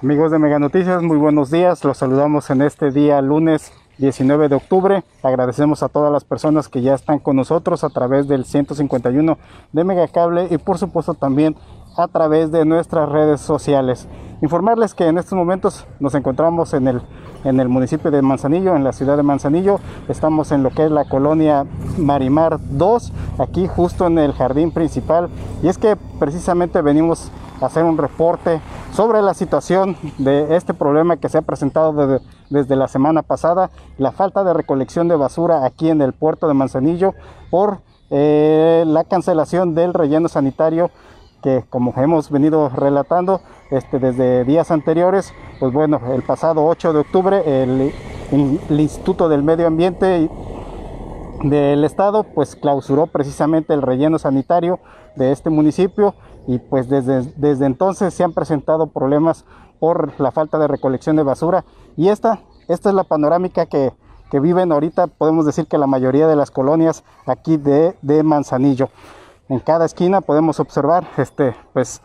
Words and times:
Amigos 0.00 0.30
de 0.30 0.38
Mega 0.38 0.60
Noticias, 0.60 1.02
muy 1.02 1.16
buenos 1.16 1.50
días. 1.50 1.82
Los 1.82 1.98
saludamos 1.98 2.50
en 2.50 2.62
este 2.62 2.92
día 2.92 3.20
lunes 3.20 3.72
19 3.98 4.48
de 4.48 4.54
octubre. 4.54 5.02
Agradecemos 5.24 5.82
a 5.82 5.88
todas 5.88 6.12
las 6.12 6.22
personas 6.22 6.68
que 6.68 6.82
ya 6.82 6.94
están 6.94 7.18
con 7.18 7.34
nosotros 7.34 7.82
a 7.82 7.88
través 7.88 8.28
del 8.28 8.44
151 8.44 9.38
de 9.72 9.82
Megacable 9.82 10.46
y 10.52 10.58
por 10.58 10.78
supuesto 10.78 11.14
también 11.14 11.56
a 11.96 12.06
través 12.06 12.52
de 12.52 12.64
nuestras 12.64 13.08
redes 13.08 13.40
sociales. 13.40 14.06
Informarles 14.40 14.94
que 14.94 15.08
en 15.08 15.18
estos 15.18 15.36
momentos 15.36 15.84
nos 15.98 16.14
encontramos 16.14 16.74
en 16.74 16.86
el, 16.86 17.02
en 17.42 17.58
el 17.58 17.68
municipio 17.68 18.12
de 18.12 18.22
Manzanillo, 18.22 18.76
en 18.76 18.84
la 18.84 18.92
ciudad 18.92 19.16
de 19.16 19.24
Manzanillo. 19.24 19.80
Estamos 20.08 20.52
en 20.52 20.62
lo 20.62 20.70
que 20.70 20.84
es 20.84 20.92
la 20.92 21.06
colonia 21.06 21.66
Marimar 21.96 22.60
2, 22.70 23.12
aquí 23.40 23.66
justo 23.66 24.06
en 24.06 24.20
el 24.20 24.32
jardín 24.32 24.70
principal. 24.70 25.28
Y 25.60 25.66
es 25.66 25.76
que 25.76 25.96
precisamente 26.20 26.82
venimos 26.82 27.32
hacer 27.60 27.84
un 27.84 27.98
reporte 27.98 28.60
sobre 28.92 29.22
la 29.22 29.34
situación 29.34 29.96
de 30.18 30.56
este 30.56 30.74
problema 30.74 31.16
que 31.16 31.28
se 31.28 31.38
ha 31.38 31.42
presentado 31.42 31.92
desde, 31.92 32.24
desde 32.50 32.76
la 32.76 32.88
semana 32.88 33.22
pasada, 33.22 33.70
la 33.98 34.12
falta 34.12 34.44
de 34.44 34.54
recolección 34.54 35.08
de 35.08 35.16
basura 35.16 35.64
aquí 35.64 35.90
en 35.90 36.02
el 36.02 36.12
puerto 36.12 36.48
de 36.48 36.54
Manzanillo 36.54 37.14
por 37.50 37.78
eh, 38.10 38.84
la 38.86 39.04
cancelación 39.04 39.74
del 39.74 39.92
relleno 39.92 40.28
sanitario 40.28 40.90
que 41.42 41.64
como 41.68 41.92
hemos 41.96 42.30
venido 42.30 42.68
relatando 42.68 43.40
este, 43.70 43.98
desde 43.98 44.44
días 44.44 44.70
anteriores, 44.70 45.32
pues 45.60 45.72
bueno, 45.72 46.00
el 46.12 46.22
pasado 46.22 46.64
8 46.64 46.92
de 46.92 46.98
octubre 46.98 47.62
el, 47.62 47.92
Instituto 48.70 49.28
del 49.28 49.42
Medio 49.42 49.66
Ambiente 49.66 50.28
del 51.42 51.84
Estado 51.84 52.24
pues 52.24 52.56
clausuró 52.56 53.06
precisamente 53.06 53.72
el 53.72 53.80
relleno 53.80 54.18
sanitario 54.18 54.80
de 55.16 55.32
este 55.32 55.48
municipio 55.48 56.14
y 56.48 56.58
pues 56.58 56.88
desde, 56.88 57.30
desde 57.36 57.66
entonces 57.66 58.14
se 58.14 58.24
han 58.24 58.32
presentado 58.32 58.86
problemas 58.86 59.44
por 59.78 60.18
la 60.18 60.32
falta 60.32 60.58
de 60.58 60.66
recolección 60.66 61.14
de 61.14 61.22
basura. 61.22 61.66
Y 61.94 62.08
esta, 62.08 62.40
esta 62.68 62.88
es 62.88 62.94
la 62.94 63.04
panorámica 63.04 63.66
que, 63.66 63.92
que 64.30 64.40
viven 64.40 64.72
ahorita, 64.72 65.08
podemos 65.08 65.44
decir 65.44 65.66
que 65.66 65.76
la 65.76 65.86
mayoría 65.86 66.26
de 66.26 66.36
las 66.36 66.50
colonias 66.50 67.04
aquí 67.26 67.58
de, 67.58 67.96
de 68.00 68.22
Manzanillo. 68.22 68.88
En 69.50 69.60
cada 69.60 69.84
esquina 69.84 70.22
podemos 70.22 70.58
observar 70.58 71.06
este, 71.18 71.54
pues, 71.74 72.00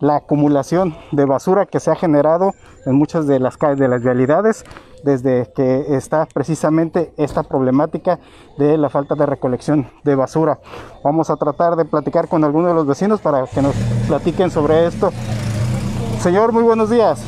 la 0.00 0.16
acumulación 0.16 0.96
de 1.12 1.24
basura 1.24 1.64
que 1.64 1.78
se 1.78 1.92
ha 1.92 1.94
generado 1.94 2.52
en 2.86 2.96
muchas 2.96 3.28
de 3.28 3.38
las 3.38 3.56
calles 3.56 3.78
de 3.78 3.86
las 3.86 4.02
vialidades 4.02 4.64
desde 5.04 5.52
que 5.54 5.94
está 5.94 6.26
precisamente 6.26 7.12
esta 7.16 7.42
problemática 7.42 8.18
de 8.58 8.78
la 8.78 8.88
falta 8.88 9.14
de 9.14 9.26
recolección 9.26 9.90
de 10.02 10.14
basura. 10.14 10.58
Vamos 11.04 11.30
a 11.30 11.36
tratar 11.36 11.76
de 11.76 11.84
platicar 11.84 12.28
con 12.28 12.42
algunos 12.42 12.70
de 12.70 12.74
los 12.74 12.86
vecinos 12.86 13.20
para 13.20 13.46
que 13.46 13.62
nos 13.62 13.74
platiquen 14.08 14.50
sobre 14.50 14.86
esto. 14.86 15.12
Señor, 16.20 16.52
muy 16.52 16.62
buenos 16.62 16.90
días. 16.90 17.22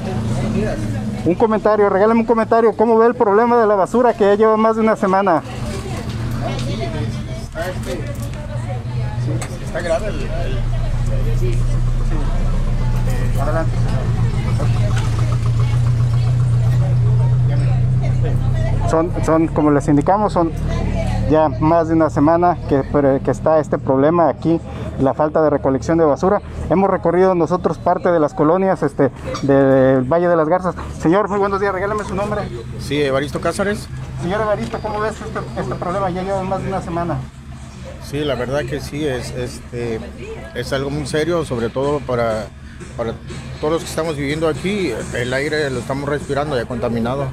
Un 1.26 1.34
comentario, 1.34 1.88
regálame 1.90 2.20
un 2.20 2.26
comentario. 2.26 2.74
¿Cómo 2.76 2.96
ve 2.98 3.06
el 3.06 3.14
problema 3.14 3.60
de 3.60 3.66
la 3.66 3.74
basura 3.74 4.14
que 4.14 4.24
ya 4.24 4.34
lleva 4.36 4.56
más 4.56 4.76
de 4.76 4.82
una 4.82 4.96
semana? 4.96 5.42
está 9.66 9.80
grave 9.80 10.06
el, 10.08 10.14
el... 10.14 11.38
Sí. 11.38 11.48
Eh, 13.08 13.40
adelante. 13.40 13.72
Son, 18.88 19.10
son, 19.24 19.48
como 19.48 19.70
les 19.70 19.88
indicamos, 19.88 20.32
son 20.32 20.52
ya 21.30 21.48
más 21.48 21.88
de 21.88 21.94
una 21.94 22.08
semana 22.08 22.56
que, 22.68 22.82
que, 23.24 23.30
está 23.30 23.58
este 23.58 23.78
problema 23.78 24.28
aquí, 24.28 24.60
la 25.00 25.12
falta 25.12 25.42
de 25.42 25.50
recolección 25.50 25.98
de 25.98 26.04
basura. 26.04 26.40
Hemos 26.70 26.88
recorrido 26.88 27.34
nosotros 27.34 27.78
parte 27.78 28.10
de 28.12 28.20
las 28.20 28.32
colonias 28.34 28.82
este, 28.82 29.10
del 29.42 30.02
Valle 30.04 30.28
de 30.28 30.36
las 30.36 30.48
Garzas. 30.48 30.74
Señor, 31.00 31.28
muy 31.28 31.38
buenos 31.38 31.60
días, 31.60 31.72
regálame 31.72 32.04
su 32.04 32.14
nombre. 32.14 32.42
Sí, 32.78 33.02
Evaristo 33.02 33.40
Cázares. 33.40 33.88
Señor 34.22 34.40
Evaristo, 34.40 34.78
¿cómo 34.80 35.00
ves 35.00 35.20
este, 35.20 35.60
este 35.60 35.74
problema? 35.74 36.10
Ya 36.10 36.22
lleva 36.22 36.42
más 36.42 36.62
de 36.62 36.68
una 36.68 36.80
semana. 36.80 37.16
Sí, 38.04 38.20
la 38.20 38.36
verdad 38.36 38.60
que 38.60 38.80
sí, 38.80 39.04
es, 39.04 39.32
este, 39.32 39.98
es 40.54 40.72
algo 40.72 40.90
muy 40.90 41.06
serio, 41.06 41.44
sobre 41.44 41.70
todo 41.70 41.98
para, 41.98 42.46
para 42.96 43.14
todos 43.60 43.74
los 43.74 43.82
que 43.82 43.90
estamos 43.90 44.16
viviendo 44.16 44.48
aquí. 44.48 44.92
El 45.14 45.32
aire 45.32 45.70
lo 45.70 45.80
estamos 45.80 46.08
respirando 46.08 46.56
ya 46.56 46.64
contaminado. 46.64 47.28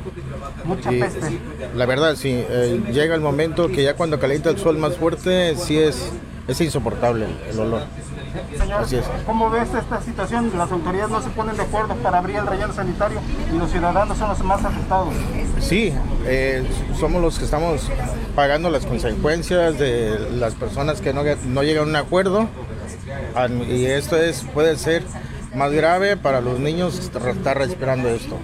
Mucha 0.65 0.91
y, 0.91 0.99
peste. 0.99 1.39
La 1.75 1.85
verdad, 1.85 2.15
sí, 2.15 2.29
eh, 2.31 2.81
llega 2.91 3.15
el 3.15 3.21
momento 3.21 3.67
que 3.67 3.83
ya 3.83 3.95
cuando 3.95 4.19
calienta 4.19 4.49
el 4.49 4.57
sol 4.57 4.77
más 4.77 4.97
fuerte, 4.97 5.55
sí 5.55 5.77
es, 5.77 6.11
es 6.47 6.61
insoportable 6.61 7.27
el, 7.49 7.59
olor. 7.59 7.83
Señor, 8.57 8.81
Así 8.81 8.95
es. 8.95 9.05
¿cómo 9.27 9.51
ves 9.51 9.69
esta 9.73 10.01
situación? 10.01 10.51
Las 10.57 10.71
autoridades 10.71 11.11
no 11.11 11.21
se 11.21 11.29
ponen 11.29 11.55
de 11.55 11.61
acuerdo 11.61 11.95
para 11.97 12.17
abrir 12.17 12.37
el 12.37 12.47
relleno 12.47 12.73
sanitario 12.73 13.19
y 13.53 13.57
los 13.57 13.69
ciudadanos 13.69 14.17
son 14.17 14.29
los 14.29 14.43
más 14.43 14.65
afectados. 14.65 15.13
Sí, 15.59 15.93
eh, 16.25 16.63
somos 16.99 17.21
los 17.21 17.37
que 17.37 17.45
estamos 17.45 17.89
pagando 18.35 18.71
las 18.71 18.87
consecuencias 18.87 19.77
de 19.77 20.17
las 20.31 20.55
personas 20.55 20.99
que 20.99 21.13
no, 21.13 21.21
no 21.45 21.63
llegan 21.63 21.83
a 21.83 21.87
un 21.89 21.95
acuerdo 21.95 22.49
y 23.67 23.85
esto 23.85 24.17
es, 24.17 24.43
puede 24.53 24.77
ser 24.77 25.03
más 25.55 25.71
grave 25.71 26.17
para 26.17 26.41
los 26.41 26.59
niños 26.59 26.97
estar 26.99 27.57
respirando 27.57 28.09
esto, 28.09 28.37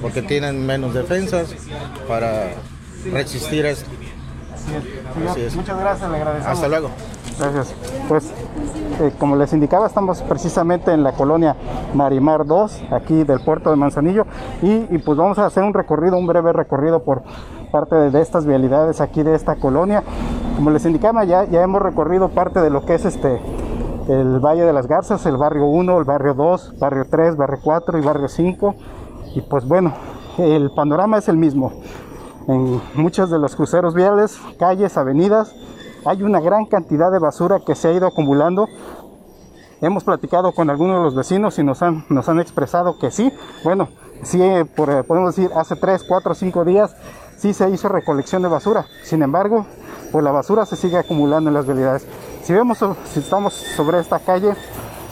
porque 0.00 0.22
tienen 0.22 0.64
menos 0.66 0.94
defensas 0.94 1.54
para 2.08 2.50
resistir 3.12 3.66
esto. 3.66 3.90
Así 5.30 5.42
es. 5.42 5.56
Muchas 5.56 5.78
gracias, 5.78 6.10
le 6.10 6.16
agradecemos. 6.16 6.54
Hasta 6.54 6.68
luego. 6.68 6.90
Gracias. 7.38 7.74
Pues, 8.08 8.32
eh, 9.00 9.12
como 9.18 9.36
les 9.36 9.52
indicaba, 9.52 9.86
estamos 9.86 10.22
precisamente 10.22 10.92
en 10.92 11.02
la 11.02 11.12
colonia 11.12 11.54
Marimar 11.94 12.46
2, 12.46 12.84
aquí 12.92 13.24
del 13.24 13.40
puerto 13.40 13.70
de 13.70 13.76
Manzanillo, 13.76 14.26
y, 14.62 14.86
y, 14.90 14.98
pues 14.98 15.18
vamos 15.18 15.38
a 15.38 15.46
hacer 15.46 15.62
un 15.62 15.74
recorrido, 15.74 16.16
un 16.16 16.26
breve 16.26 16.52
recorrido 16.52 17.04
por 17.04 17.22
parte 17.70 17.94
de, 17.94 18.10
de, 18.10 18.22
estas 18.22 18.46
vialidades 18.46 19.00
aquí 19.00 19.22
de 19.22 19.34
esta 19.34 19.56
colonia. 19.56 20.02
Como 20.56 20.70
les 20.70 20.84
indicaba, 20.86 21.24
ya, 21.24 21.44
ya 21.44 21.62
hemos 21.62 21.82
recorrido 21.82 22.30
parte 22.30 22.60
de 22.60 22.70
lo 22.70 22.86
que 22.86 22.94
es 22.94 23.04
este 23.04 23.38
el 24.08 24.38
Valle 24.38 24.64
de 24.64 24.72
las 24.72 24.86
Garzas, 24.86 25.26
el 25.26 25.36
barrio 25.36 25.66
1, 25.66 25.98
el 25.98 26.04
barrio 26.04 26.34
2, 26.34 26.78
barrio 26.78 27.04
3, 27.10 27.36
barrio 27.36 27.58
4 27.62 27.98
y 27.98 28.02
barrio 28.02 28.28
5. 28.28 28.74
Y 29.34 29.40
pues 29.42 29.66
bueno, 29.66 29.92
el 30.38 30.70
panorama 30.70 31.18
es 31.18 31.28
el 31.28 31.36
mismo. 31.36 31.72
En 32.46 32.80
muchos 32.94 33.30
de 33.30 33.38
los 33.38 33.56
cruceros 33.56 33.94
viales, 33.94 34.38
calles, 34.58 34.96
avenidas, 34.96 35.54
hay 36.04 36.22
una 36.22 36.40
gran 36.40 36.66
cantidad 36.66 37.10
de 37.10 37.18
basura 37.18 37.60
que 37.66 37.74
se 37.74 37.88
ha 37.88 37.92
ido 37.92 38.06
acumulando. 38.06 38.68
Hemos 39.80 40.04
platicado 40.04 40.52
con 40.52 40.70
algunos 40.70 40.98
de 40.98 41.02
los 41.02 41.14
vecinos 41.16 41.58
y 41.58 41.64
nos 41.64 41.82
han, 41.82 42.04
expresado 42.40 42.98
que 42.98 43.10
sí, 43.10 43.32
bueno, 43.64 43.88
sí, 44.22 44.40
por, 44.76 45.04
podemos 45.04 45.34
decir, 45.34 45.50
hace 45.54 45.76
3, 45.76 46.04
4, 46.08 46.34
5 46.34 46.64
días 46.64 46.96
sí 47.36 47.52
se 47.52 47.68
hizo 47.70 47.88
recolección 47.88 48.42
de 48.42 48.48
basura. 48.48 48.86
Sin 49.02 49.22
embargo, 49.22 49.66
pues 50.12 50.24
la 50.24 50.30
basura 50.30 50.64
se 50.64 50.76
sigue 50.76 50.96
acumulando 50.96 51.50
en 51.50 51.54
las 51.54 51.66
vialidades. 51.66 52.06
Si 52.46 52.52
vemos, 52.52 52.78
si 53.12 53.18
estamos 53.18 53.54
sobre 53.54 53.98
esta 53.98 54.20
calle, 54.20 54.52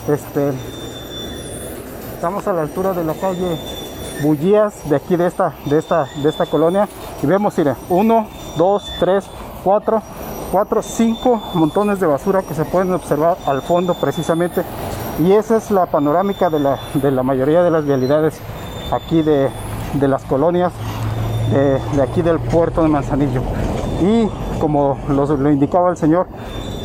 este, 0.07 0.53
estamos 2.13 2.47
a 2.47 2.53
la 2.53 2.61
altura 2.61 2.93
de 2.93 3.03
la 3.03 3.13
calle 3.13 3.57
Bullías 4.23 4.89
de 4.89 4.95
aquí 4.95 5.17
de 5.17 5.27
esta, 5.27 5.53
de 5.65 5.77
esta, 5.77 6.07
de 6.23 6.29
esta 6.29 6.45
colonia 6.45 6.87
y 7.21 7.27
vemos, 7.27 7.57
mire, 7.57 7.75
1, 7.89 8.27
2, 8.55 8.91
3, 9.01 9.25
4, 9.65 10.01
4, 10.49 10.81
5 10.81 11.41
montones 11.55 11.99
de 11.99 12.07
basura 12.07 12.41
que 12.41 12.53
se 12.53 12.63
pueden 12.63 12.93
observar 12.93 13.35
al 13.45 13.61
fondo 13.61 13.95
precisamente 13.95 14.63
y 15.19 15.33
esa 15.33 15.57
es 15.57 15.71
la 15.71 15.87
panorámica 15.87 16.49
de 16.49 16.61
la, 16.61 16.79
de 16.93 17.11
la 17.11 17.21
mayoría 17.21 17.63
de 17.63 17.71
las 17.71 17.83
vialidades 17.83 18.39
aquí 18.93 19.23
de, 19.23 19.49
de 19.91 20.07
las 20.07 20.23
colonias 20.23 20.71
de, 21.51 22.01
aquí 22.01 22.21
del 22.21 22.39
puerto 22.39 22.81
de 22.81 22.87
Manzanillo. 22.87 23.41
Y 24.01 24.29
como 24.57 24.97
lo 25.09 25.51
indicaba 25.51 25.89
el 25.89 25.97
señor 25.97 26.27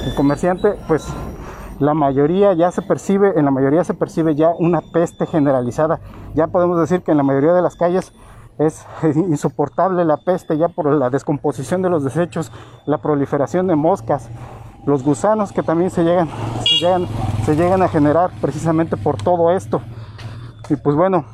el 0.05 0.15
comerciante 0.15 0.75
pues 0.89 1.07
la 1.81 1.95
mayoría 1.95 2.53
ya 2.53 2.71
se 2.71 2.83
percibe, 2.83 3.33
en 3.37 3.47
la 3.47 3.51
mayoría 3.51 3.85
se 3.85 3.95
percibe 3.95 4.35
ya 4.35 4.51
una 4.59 4.83
peste 4.83 5.27
generalizada. 5.27 6.01
Ya 6.35 6.47
podemos 6.47 6.79
decir 6.79 7.03
que 7.03 7.11
en 7.11 7.17
la 7.17 7.23
mayoría 7.23 7.55
de 7.55 7.63
las 7.63 7.75
calles 7.75 8.13
es 8.59 8.87
insoportable 9.17 10.05
la 10.05 10.19
peste 10.19 10.59
ya 10.59 10.69
por 10.69 10.93
la 10.93 11.09
descomposición 11.09 11.81
de 11.81 11.89
los 11.89 12.05
desechos, 12.05 12.53
la 12.85 12.99
proliferación 12.99 13.67
de 13.67 13.77
moscas, 13.77 14.29
los 14.85 15.03
gusanos 15.03 15.53
que 15.53 15.63
también 15.63 15.91
se 15.91 16.05
llegan, 16.05 16.29
se 16.65 16.77
llegan, 16.77 17.07
se 17.47 17.57
llegan 17.57 17.83
a 17.83 17.89
generar 17.89 18.31
precisamente 18.43 18.99
por 18.99 19.17
todo 19.17 19.51
esto. 19.51 19.81
Y 20.69 20.77
pues 20.77 20.95
bueno, 20.95 21.25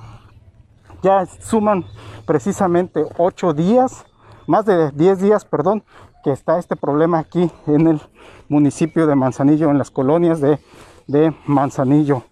ya 1.02 1.26
suman 1.26 1.84
precisamente 2.24 3.04
ocho 3.18 3.52
días, 3.52 4.04
más 4.46 4.64
de 4.64 4.92
10 4.92 5.20
días, 5.20 5.44
perdón, 5.44 5.82
que 6.26 6.32
está 6.32 6.58
este 6.58 6.75
problema 6.75 7.20
aquí 7.20 7.49
en 7.69 7.87
el 7.87 8.00
municipio 8.49 9.06
de 9.06 9.14
Manzanillo, 9.14 9.70
en 9.70 9.78
las 9.78 9.93
colonias 9.93 10.40
de, 10.40 10.58
de 11.06 11.32
Manzanillo. 11.46 12.25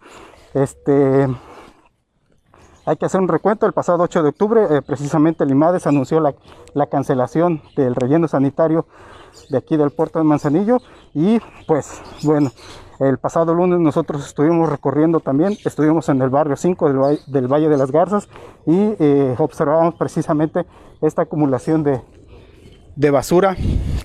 Este, 0.53 1.29
hay 2.87 2.97
que 2.97 3.07
hacer 3.07 3.21
un 3.21 3.29
recuento. 3.29 3.67
El 3.67 3.73
pasado 3.73 4.03
8 4.03 4.25
de 4.25 4.29
octubre, 4.31 4.63
eh, 4.69 4.83
precisamente 4.83 5.45
el 5.45 5.53
IMADES 5.53 5.87
anunció 5.87 6.19
la, 6.19 6.35
la, 6.75 6.89
cancelación 6.89 7.63
del 7.77 7.95
relleno 7.95 8.27
sanitario 8.27 8.87
de 9.49 9.59
aquí 9.59 9.77
del 9.77 9.93
puerto 9.93 10.19
de 10.19 10.25
Manzanillo. 10.25 10.79
Y 11.15 11.39
pues 11.69 12.03
bueno, 12.25 12.51
el 12.99 13.19
pasado 13.19 13.55
lunes 13.55 13.79
nosotros 13.79 14.27
estuvimos 14.27 14.71
recorriendo 14.71 15.21
también, 15.21 15.57
estuvimos 15.65 16.09
en 16.09 16.21
el 16.21 16.31
barrio 16.31 16.57
5 16.57 16.89
del, 16.89 17.21
del 17.29 17.47
Valle 17.47 17.69
de 17.69 17.77
las 17.77 17.93
Garzas 17.93 18.29
y 18.67 18.97
eh, 18.99 19.37
observamos 19.39 19.95
precisamente 19.95 20.67
esta 21.01 21.23
acumulación 21.23 21.85
de, 21.85 22.03
de 22.97 23.11
basura 23.11 23.57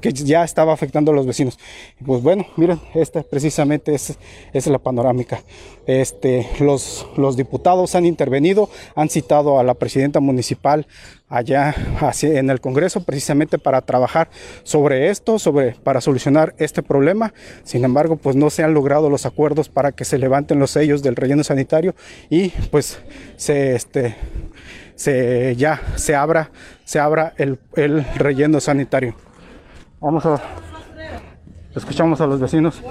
que 0.02 0.14
ya 0.14 0.44
estaba 0.44 0.74
afectando 0.74 1.12
a 1.12 1.16
los 1.16 1.26
vecinos. 1.26 1.60
Pues 2.06 2.22
bueno, 2.22 2.46
miren, 2.56 2.80
esta 2.94 3.22
precisamente 3.24 3.94
es, 3.94 4.18
es 4.54 4.68
la 4.68 4.80
panorámica. 4.80 5.42
Este, 5.86 6.48
los, 6.60 7.08
los 7.18 7.36
diputados 7.36 7.96
han 7.96 8.06
intervenido, 8.06 8.70
han 8.96 9.10
citado 9.10 9.60
a 9.60 9.64
la 9.64 9.74
presidenta 9.74 10.20
municipal 10.20 10.88
allá 11.28 11.76
en 12.22 12.50
el 12.50 12.60
Congreso 12.60 13.04
precisamente 13.04 13.58
para 13.58 13.82
trabajar 13.82 14.30
sobre 14.64 15.10
esto, 15.10 15.40
sobre 15.40 15.72
para 15.72 16.02
solucionar 16.02 16.56
este 16.58 16.84
problema. 16.84 17.34
Sin 17.64 17.86
embargo, 17.86 18.16
pues 18.18 18.36
no 18.36 18.50
se 18.50 18.64
han 18.64 18.74
logrado 18.74 19.10
los 19.10 19.26
acuerdos 19.26 19.70
para 19.70 19.92
que 19.92 20.06
se 20.06 20.18
levanten 20.18 20.60
los 20.60 20.72
sellos 20.72 21.04
del 21.04 21.16
relleno 21.16 21.44
sanitario 21.44 21.96
y 22.30 22.50
pues 22.72 23.00
se 23.38 23.76
este 23.76 24.16
se 25.00 25.56
ya 25.56 25.80
se 25.96 26.14
abra 26.14 26.50
se 26.84 27.00
abra 27.00 27.34
el, 27.38 27.58
el 27.76 28.04
relleno 28.16 28.60
sanitario. 28.60 29.16
Vamos 30.02 30.26
a 30.26 30.42
escuchamos 31.74 32.20
a 32.20 32.28
los 32.28 32.40
vecinos. 32.42 32.82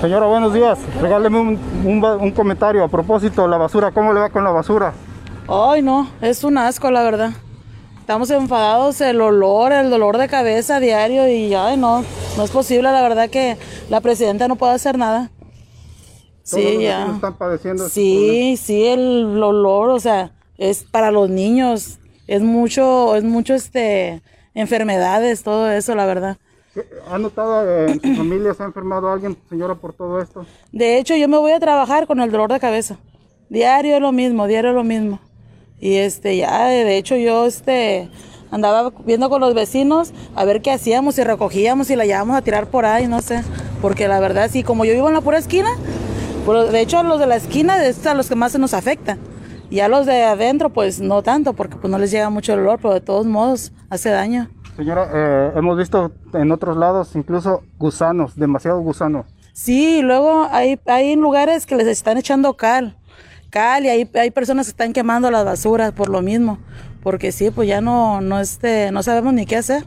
Señora, 0.00 0.26
buenos 0.26 0.54
días. 0.54 0.78
Regáleme 1.00 1.40
un, 1.40 1.58
un, 1.84 2.04
un, 2.04 2.30
comentario 2.30 2.84
a 2.84 2.88
propósito 2.88 3.48
la 3.48 3.56
basura. 3.56 3.90
¿Cómo 3.90 4.12
le 4.12 4.20
va 4.20 4.30
con 4.30 4.44
la 4.44 4.50
basura? 4.50 4.92
Ay, 5.48 5.82
no, 5.82 6.08
es 6.20 6.44
un 6.44 6.56
asco, 6.56 6.90
la 6.92 7.02
verdad. 7.02 7.30
Estamos 7.98 8.30
enfadados, 8.30 9.00
el 9.00 9.20
olor, 9.20 9.72
el 9.72 9.90
dolor 9.90 10.16
de 10.16 10.28
cabeza 10.28 10.78
diario 10.78 11.28
y 11.28 11.54
ay, 11.54 11.76
no, 11.76 12.04
no 12.36 12.44
es 12.44 12.50
posible, 12.50 12.90
la 12.92 13.02
verdad 13.02 13.28
que 13.28 13.56
la 13.88 14.00
presidenta 14.00 14.46
no 14.46 14.54
puede 14.54 14.74
hacer 14.74 14.96
nada. 14.96 15.30
Sí, 16.56 16.78
ya. 16.82 17.12
Están 17.14 17.34
padeciendo 17.36 17.88
sí, 17.88 18.56
sí, 18.56 18.86
el 18.86 19.42
olor, 19.42 19.90
o 19.90 20.00
sea, 20.00 20.32
es 20.58 20.84
para 20.84 21.10
los 21.10 21.30
niños, 21.30 21.98
es 22.26 22.42
mucho, 22.42 23.16
es 23.16 23.24
mucho 23.24 23.54
este 23.54 24.22
enfermedades, 24.54 25.42
todo 25.42 25.70
eso, 25.70 25.94
la 25.94 26.06
verdad. 26.06 26.38
¿Ha 27.10 27.18
notado 27.18 27.68
eh, 27.68 27.92
en 27.92 28.00
su 28.00 28.14
familia 28.14 28.54
se 28.54 28.62
ha 28.62 28.66
enfermado 28.66 29.10
alguien, 29.10 29.36
señora, 29.48 29.74
por 29.74 29.92
todo 29.92 30.20
esto? 30.20 30.46
De 30.70 30.98
hecho, 30.98 31.16
yo 31.16 31.28
me 31.28 31.38
voy 31.38 31.52
a 31.52 31.60
trabajar 31.60 32.06
con 32.06 32.20
el 32.20 32.30
dolor 32.30 32.52
de 32.52 32.60
cabeza. 32.60 32.96
Diario 33.48 33.96
es 33.96 34.00
lo 34.00 34.12
mismo, 34.12 34.46
diario 34.46 34.70
es 34.70 34.76
lo 34.76 34.84
mismo. 34.84 35.20
Y 35.80 35.96
este, 35.96 36.36
ya, 36.36 36.66
de 36.66 36.96
hecho, 36.96 37.16
yo 37.16 37.46
este 37.46 38.08
andaba 38.50 38.92
viendo 39.04 39.30
con 39.30 39.40
los 39.40 39.54
vecinos 39.54 40.12
a 40.34 40.44
ver 40.44 40.60
qué 40.60 40.70
hacíamos, 40.72 41.14
si 41.14 41.24
recogíamos 41.24 41.90
y 41.90 41.96
la 41.96 42.04
llevábamos 42.04 42.36
a 42.36 42.42
tirar 42.42 42.68
por 42.68 42.84
ahí, 42.84 43.08
no 43.08 43.20
sé. 43.22 43.42
Porque 43.80 44.06
la 44.08 44.20
verdad, 44.20 44.50
sí, 44.52 44.62
como 44.62 44.84
yo 44.84 44.92
vivo 44.92 45.08
en 45.08 45.14
la 45.14 45.20
pura 45.20 45.38
esquina, 45.38 45.70
de 46.70 46.80
hecho, 46.80 46.98
a 46.98 47.02
los 47.02 47.20
de 47.20 47.26
la 47.26 47.36
esquina 47.36 47.84
es 47.84 48.06
a 48.06 48.14
los 48.14 48.28
que 48.28 48.34
más 48.34 48.52
se 48.52 48.58
nos 48.58 48.74
afecta. 48.74 49.18
Y 49.70 49.80
a 49.80 49.88
los 49.88 50.04
de 50.06 50.24
adentro, 50.24 50.70
pues 50.70 51.00
no 51.00 51.22
tanto, 51.22 51.52
porque 51.52 51.76
pues 51.76 51.90
no 51.90 51.98
les 51.98 52.10
llega 52.10 52.28
mucho 52.28 52.54
el 52.54 52.60
olor, 52.60 52.80
pero 52.82 52.94
de 52.94 53.00
todos 53.00 53.26
modos 53.26 53.72
hace 53.88 54.10
daño. 54.10 54.50
Señora, 54.76 55.08
eh, 55.12 55.52
hemos 55.56 55.76
visto 55.76 56.10
en 56.32 56.50
otros 56.50 56.76
lados 56.76 57.14
incluso 57.14 57.62
gusanos, 57.78 58.34
demasiado 58.34 58.80
gusano. 58.80 59.26
Sí, 59.52 60.00
luego 60.02 60.48
hay, 60.50 60.80
hay 60.86 61.16
lugares 61.16 61.66
que 61.66 61.76
les 61.76 61.86
están 61.86 62.16
echando 62.16 62.56
cal, 62.56 62.96
cal 63.50 63.84
y 63.84 63.88
hay, 63.88 64.10
hay 64.14 64.30
personas 64.30 64.66
que 64.66 64.70
están 64.70 64.92
quemando 64.92 65.30
las 65.30 65.44
basuras 65.44 65.92
por 65.92 66.08
lo 66.08 66.22
mismo, 66.22 66.58
porque 67.02 67.30
sí, 67.30 67.50
pues 67.50 67.68
ya 67.68 67.80
no, 67.80 68.20
no, 68.20 68.40
este, 68.40 68.90
no 68.90 69.02
sabemos 69.02 69.34
ni 69.34 69.46
qué 69.46 69.56
hacer. 69.56 69.84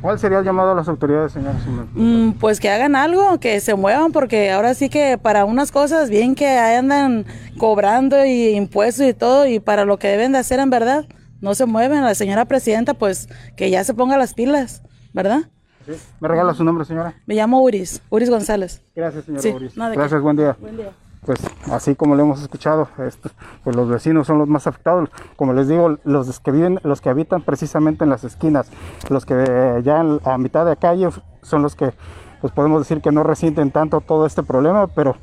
¿Cuál 0.00 0.18
sería 0.18 0.38
el 0.38 0.44
llamado 0.44 0.72
a 0.72 0.74
las 0.74 0.88
autoridades, 0.88 1.32
señor? 1.32 1.54
Mm, 1.94 2.32
pues 2.32 2.60
que 2.60 2.70
hagan 2.70 2.96
algo, 2.96 3.40
que 3.40 3.60
se 3.60 3.74
muevan, 3.74 4.12
porque 4.12 4.50
ahora 4.50 4.74
sí 4.74 4.88
que 4.88 5.18
para 5.18 5.44
unas 5.44 5.72
cosas 5.72 6.10
bien 6.10 6.34
que 6.34 6.46
andan 6.46 7.24
cobrando 7.58 8.24
y 8.24 8.48
impuestos 8.50 9.06
y 9.06 9.14
todo, 9.14 9.46
y 9.46 9.58
para 9.58 9.84
lo 9.84 9.98
que 9.98 10.08
deben 10.08 10.32
de 10.32 10.38
hacer 10.38 10.60
en 10.60 10.70
verdad, 10.70 11.06
no 11.40 11.54
se 11.54 11.66
mueven. 11.66 12.02
La 12.02 12.14
señora 12.14 12.44
presidenta, 12.44 12.94
pues 12.94 13.28
que 13.56 13.70
ya 13.70 13.84
se 13.84 13.94
ponga 13.94 14.16
las 14.18 14.34
pilas, 14.34 14.82
¿verdad? 15.12 15.42
Sí. 15.86 15.92
¿Me 16.20 16.28
regala 16.28 16.52
su 16.54 16.64
nombre, 16.64 16.84
señora? 16.84 17.14
Me 17.26 17.34
llamo 17.34 17.62
Uris, 17.62 18.02
Uris 18.10 18.28
González. 18.28 18.82
Gracias, 18.94 19.24
señora 19.24 19.56
Uris. 19.56 19.74
Gracias, 19.74 20.20
buen 20.20 20.36
día. 20.36 20.56
Buen 20.60 20.76
día 20.76 20.92
pues 21.26 21.40
así 21.72 21.96
como 21.96 22.14
lo 22.14 22.22
hemos 22.22 22.40
escuchado, 22.40 22.88
esto, 23.04 23.30
pues 23.64 23.74
los 23.74 23.88
vecinos 23.88 24.28
son 24.28 24.38
los 24.38 24.48
más 24.48 24.68
afectados. 24.68 25.10
Como 25.34 25.52
les 25.52 25.66
digo, 25.66 25.98
los 26.04 26.38
que 26.38 26.52
viven, 26.52 26.78
los 26.84 27.00
que 27.00 27.10
habitan 27.10 27.42
precisamente 27.42 28.04
en 28.04 28.10
las 28.10 28.22
esquinas, 28.22 28.70
los 29.10 29.26
que 29.26 29.82
ya 29.84 30.04
a 30.24 30.38
mitad 30.38 30.64
de 30.64 30.76
calle 30.76 31.08
son 31.42 31.62
los 31.62 31.74
que, 31.74 31.92
pues 32.40 32.52
podemos 32.52 32.80
decir 32.80 33.02
que 33.02 33.10
no 33.10 33.24
resienten 33.24 33.72
tanto 33.72 34.00
todo 34.00 34.24
este 34.24 34.44
problema, 34.44 34.86
pero 34.86 35.16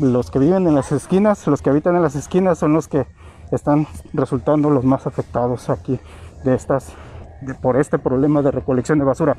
los 0.00 0.30
que 0.30 0.38
viven 0.38 0.68
en 0.68 0.76
las 0.76 0.92
esquinas, 0.92 1.46
los 1.48 1.60
que 1.60 1.70
habitan 1.70 1.96
en 1.96 2.02
las 2.02 2.14
esquinas 2.14 2.58
son 2.58 2.72
los 2.72 2.86
que 2.86 3.06
están 3.50 3.88
resultando 4.12 4.70
los 4.70 4.84
más 4.84 5.06
afectados 5.06 5.68
aquí 5.68 5.98
de 6.44 6.54
estas, 6.54 6.92
de, 7.40 7.54
por 7.54 7.76
este 7.76 7.98
problema 7.98 8.40
de 8.40 8.52
recolección 8.52 9.00
de 9.00 9.04
basura. 9.04 9.36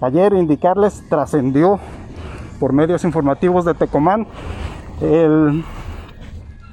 Ayer 0.00 0.32
indicarles 0.32 1.08
trascendió 1.08 1.78
por 2.58 2.72
medios 2.72 3.04
informativos 3.04 3.64
de 3.64 3.74
Tecomán 3.74 4.26
el, 5.00 5.64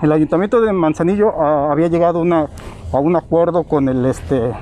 el 0.02 0.12
ayuntamiento 0.12 0.62
de 0.62 0.74
Manzanillo 0.74 1.32
ah, 1.42 1.72
había 1.72 1.88
llegado 1.88 2.22
a 2.22 3.00
un 3.00 3.16
acuerdo 3.16 3.64
con 3.64 3.90
el, 3.90 4.06
este, 4.06 4.54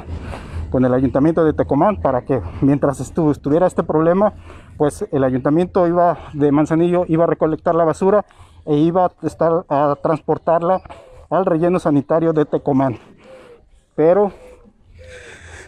con 0.69 0.85
el 0.85 0.93
ayuntamiento 0.93 1.43
de 1.43 1.53
Tecomán 1.53 2.01
para 2.01 2.23
que 2.23 2.41
mientras 2.61 2.99
estuviera 2.99 3.67
este 3.67 3.83
problema, 3.83 4.33
pues 4.77 5.05
el 5.11 5.23
ayuntamiento 5.23 5.87
iba 5.87 6.17
de 6.33 6.51
Manzanillo 6.51 7.05
iba 7.07 7.23
a 7.23 7.27
recolectar 7.27 7.75
la 7.75 7.85
basura 7.85 8.25
e 8.65 8.75
iba 8.75 9.05
a, 9.05 9.27
estar, 9.27 9.65
a 9.69 9.95
transportarla 10.01 10.81
al 11.29 11.45
relleno 11.45 11.79
sanitario 11.79 12.33
de 12.33 12.45
Tecomán. 12.45 12.97
Pero 13.95 14.31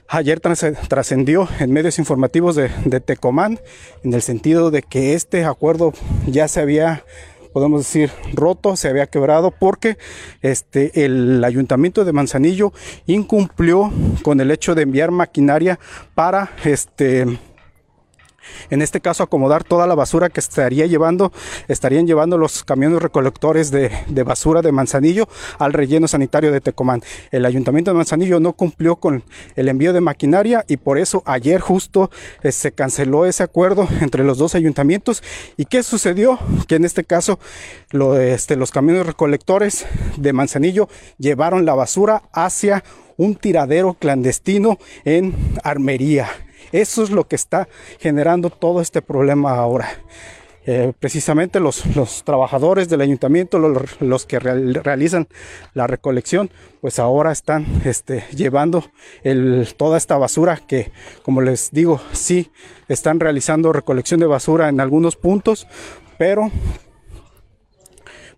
ayer 0.08 0.40
trascendió 0.40 1.48
en 1.60 1.72
medios 1.72 2.00
informativos 2.00 2.56
de, 2.56 2.70
de 2.86 3.00
Tecomán 3.00 3.60
en 4.04 4.14
el 4.14 4.22
sentido 4.22 4.72
de 4.72 4.82
que 4.82 5.14
este 5.14 5.46
acuerdo 5.46 5.94
ya 6.26 6.48
se 6.48 6.62
había 6.62 7.04
podemos 7.58 7.80
decir, 7.80 8.12
roto, 8.36 8.76
se 8.76 8.88
había 8.88 9.08
quebrado 9.08 9.50
porque 9.50 9.98
este, 10.44 11.06
el 11.06 11.44
ayuntamiento 11.44 12.06
de 12.06 12.14
Manzanillo 12.14 12.72
incumplió 13.08 13.92
con 14.22 14.40
el 14.42 14.52
hecho 14.52 14.76
de 14.76 14.84
enviar 14.84 15.10
maquinaria 15.10 15.80
para 16.14 16.52
este, 16.64 17.26
en 18.70 18.82
este 18.82 19.02
caso 19.02 19.24
acomodar 19.24 19.64
toda 19.64 19.88
la 19.88 19.96
basura 19.96 20.30
que 20.30 20.40
estaría 20.40 20.86
llevando, 20.86 21.32
estarían 21.68 22.08
llevando 22.08 22.38
los 22.38 22.64
camiones 22.64 23.02
recolectores 23.02 23.72
de, 23.72 23.90
basura 24.24 24.62
de 24.62 24.72
Manzanillo 24.72 25.28
al 25.60 25.74
relleno 25.74 26.08
sanitario 26.08 26.52
de 26.52 26.62
Tecomán. 26.62 27.02
El 27.32 27.46
ayuntamiento 27.46 27.92
de 27.92 27.98
Manzanillo 27.98 28.40
no 28.40 28.54
cumplió 28.54 28.98
con 28.98 29.24
el 29.56 29.70
envío 29.70 29.94
de 29.94 30.02
maquinaria 30.02 30.66
y 30.68 30.78
por 30.78 30.98
eso 30.98 31.24
ayer 31.26 31.62
justo 31.62 32.12
eh, 32.44 32.52
se 32.52 32.72
canceló 32.72 33.26
ese 33.26 33.44
acuerdo 33.44 33.88
entre 34.02 34.24
los 34.24 34.38
dos 34.38 34.56
ayuntamientos. 34.56 35.24
¿Y 35.56 35.66
qué 35.66 35.84
sucedió? 35.84 36.40
Que 36.68 36.76
en 36.76 36.86
este 36.86 37.04
caso 37.04 37.40
este, 38.20 38.56
los 38.56 38.72
camiones 38.72 39.06
recolectores 39.06 39.86
de 40.18 40.34
Manzanillo 40.34 40.90
llevaron 41.18 41.66
la 41.66 41.74
basura 41.74 42.24
hacia 42.34 42.84
un 43.18 43.36
tiradero 43.36 43.96
clandestino 43.96 44.78
en 45.06 45.36
Armería. 45.64 46.28
Eso 46.72 47.04
es 47.04 47.10
lo 47.10 47.28
que 47.28 47.36
está 47.36 47.68
generando 48.00 48.50
todo 48.50 48.82
este 48.82 49.02
problema 49.02 49.56
ahora. 49.56 49.88
Eh, 50.70 50.92
precisamente 51.00 51.62
los, 51.62 51.82
trabajadores 52.26 52.90
del 52.90 53.00
ayuntamiento, 53.00 53.58
los, 53.58 54.26
que 54.26 54.38
realizan 54.38 55.30
la 55.74 55.88
recolección, 55.88 56.50
pues 56.82 57.00
ahora 57.00 57.32
están 57.32 57.66
este, 57.86 58.26
llevando 58.36 58.84
toda 59.78 59.98
esta 59.98 60.18
basura 60.18 60.58
que, 60.58 60.92
como 61.24 61.40
les 61.40 61.72
digo, 61.72 62.02
sí 62.12 62.52
están 62.90 63.22
realizando 63.22 63.72
recolección 63.72 64.20
de 64.20 64.26
basura 64.26 64.68
en 64.68 64.82
algunos 64.82 65.16
puntos, 65.16 65.68
pero 66.18 66.52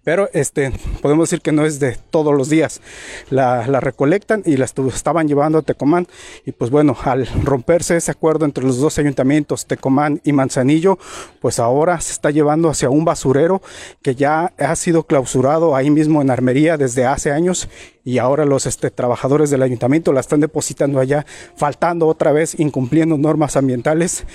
pero 0.03 0.29
este, 0.34 0.72
podemos 1.01 1.29
decir 1.29 1.41
que 1.41 1.51
no 1.51 1.65
es 1.65 1.79
de 1.79 1.98
todos 2.10 2.34
los 2.34 2.50
días. 2.50 2.82
La, 3.29 3.63
recolectan 3.79 4.44
y 4.46 4.58
la 4.58 4.65
estaban 4.65 5.27
llevando 5.27 5.60
a 5.60 5.62
Tecomán. 5.62 6.08
Y 6.46 6.51
pues 6.51 6.72
bueno, 6.72 6.96
al 7.03 7.27
romperse 7.44 7.98
ese 7.98 8.12
acuerdo 8.12 8.46
entre 8.46 8.63
los 8.63 8.79
dos 8.79 8.98
ayuntamientos, 8.98 9.65
Tecomán 9.65 10.22
y 10.24 10.32
Manzanillo, 10.32 10.98
pues 11.41 11.60
ahora 11.60 12.00
se 12.01 12.13
está 12.13 12.32
llevando 12.32 12.70
hacia 12.70 12.89
un 12.89 13.06
basurero 13.06 13.62
que 14.01 14.15
ya 14.15 14.53
ha 14.58 14.75
sido 14.75 15.03
clausurado 15.03 15.75
ahí 15.75 15.89
mismo 15.89 16.22
en 16.22 16.32
Armería 16.32 16.77
desde 16.77 17.06
hace 17.06 17.32
años. 17.32 17.70
Y 18.03 18.18
ahora 18.18 18.46
los 18.46 18.65
este, 18.65 18.89
trabajadores 18.89 19.50
del 19.50 19.62
ayuntamiento 19.62 20.13
la 20.13 20.22
están 20.22 20.39
depositando 20.39 21.00
allá, 21.00 21.25
faltando 21.56 22.08
otra 22.08 22.32
vez, 22.32 22.60
incumpliendo 22.60 23.18
normas 23.18 23.56
ambientales, 23.56 24.25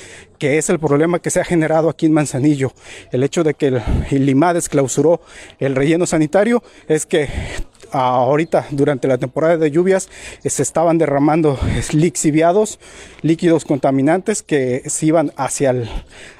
que 0.44 0.58
es 0.58 0.68
el 0.68 0.78
problema 0.78 1.20
que 1.20 1.30
se 1.30 1.40
ha 1.40 1.44
generado 1.44 1.88
aquí 1.88 2.04
en 2.04 2.12
Manzanillo. 2.12 2.74
El 3.12 3.22
hecho 3.22 3.44
de 3.44 3.54
que 3.54 3.68
el, 3.68 3.82
el 4.10 4.28
IMADES 4.28 4.68
clausuró 4.68 5.22
el 5.58 5.74
relleno 5.74 6.04
sanitario 6.04 6.62
es 6.86 7.06
que 7.06 7.30
ahorita 7.90 8.66
durante 8.70 9.08
la 9.08 9.16
temporada 9.16 9.56
de 9.56 9.70
lluvias 9.70 10.10
eh, 10.42 10.50
se 10.50 10.62
estaban 10.62 10.98
derramando 10.98 11.58
lixiviados, 11.92 12.78
líquidos 13.22 13.64
contaminantes 13.64 14.42
que 14.42 14.82
se 14.84 15.06
iban 15.06 15.32
hacia 15.36 15.70
el, 15.70 15.88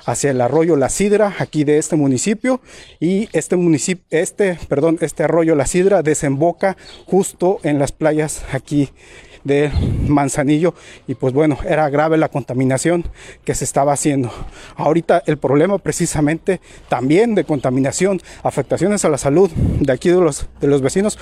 hacia 0.04 0.32
el 0.32 0.42
arroyo 0.42 0.76
La 0.76 0.90
Sidra 0.90 1.34
aquí 1.38 1.64
de 1.64 1.78
este 1.78 1.96
municipio 1.96 2.61
y 3.00 3.30
este 3.32 3.56
municipio, 3.56 4.04
este, 4.11 4.58
perdón, 4.68 4.99
este 5.00 5.23
arroyo 5.23 5.54
La 5.54 5.64
Sidra 5.64 6.02
desemboca 6.02 6.76
justo 7.06 7.58
en 7.62 7.78
las 7.78 7.92
playas 7.92 8.44
aquí 8.52 8.90
de 9.44 9.70
Manzanillo 10.08 10.74
y 11.06 11.14
pues 11.14 11.32
bueno, 11.32 11.58
era 11.68 11.88
grave 11.88 12.16
la 12.16 12.28
contaminación 12.28 13.04
que 13.44 13.54
se 13.54 13.64
estaba 13.64 13.92
haciendo. 13.92 14.30
Ahorita 14.76 15.22
el 15.26 15.36
problema 15.36 15.78
precisamente 15.78 16.60
también 16.88 17.34
de 17.34 17.44
contaminación, 17.44 18.20
afectaciones 18.42 19.04
a 19.04 19.08
la 19.08 19.18
salud 19.18 19.50
de 19.52 19.92
aquí 19.92 20.08
de 20.08 20.20
los, 20.20 20.48
de 20.60 20.66
los 20.66 20.82
vecinos, 20.82 21.18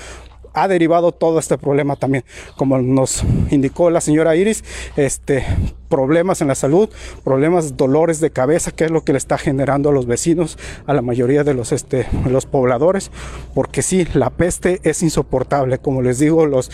ha 0.54 0.68
derivado 0.68 1.12
todo 1.12 1.38
este 1.38 1.58
problema 1.58 1.96
también, 1.96 2.24
como 2.56 2.78
nos 2.78 3.24
indicó 3.50 3.90
la 3.90 4.00
señora 4.00 4.36
Iris, 4.36 4.64
este 4.96 5.44
problemas 5.88 6.40
en 6.40 6.48
la 6.48 6.54
salud, 6.54 6.88
problemas, 7.22 7.76
dolores 7.76 8.18
de 8.18 8.30
cabeza, 8.30 8.70
que 8.70 8.84
es 8.84 8.90
lo 8.90 9.02
que 9.02 9.12
le 9.12 9.18
está 9.18 9.36
generando 9.36 9.90
a 9.90 9.92
los 9.92 10.06
vecinos, 10.06 10.58
a 10.86 10.94
la 10.94 11.02
mayoría 11.02 11.44
de 11.44 11.52
los 11.52 11.70
este 11.70 12.06
los 12.30 12.46
pobladores, 12.46 13.10
porque 13.54 13.82
sí, 13.82 14.06
la 14.14 14.30
peste 14.30 14.80
es 14.84 15.02
insoportable, 15.02 15.78
como 15.78 16.00
les 16.00 16.18
digo, 16.18 16.46
los 16.46 16.70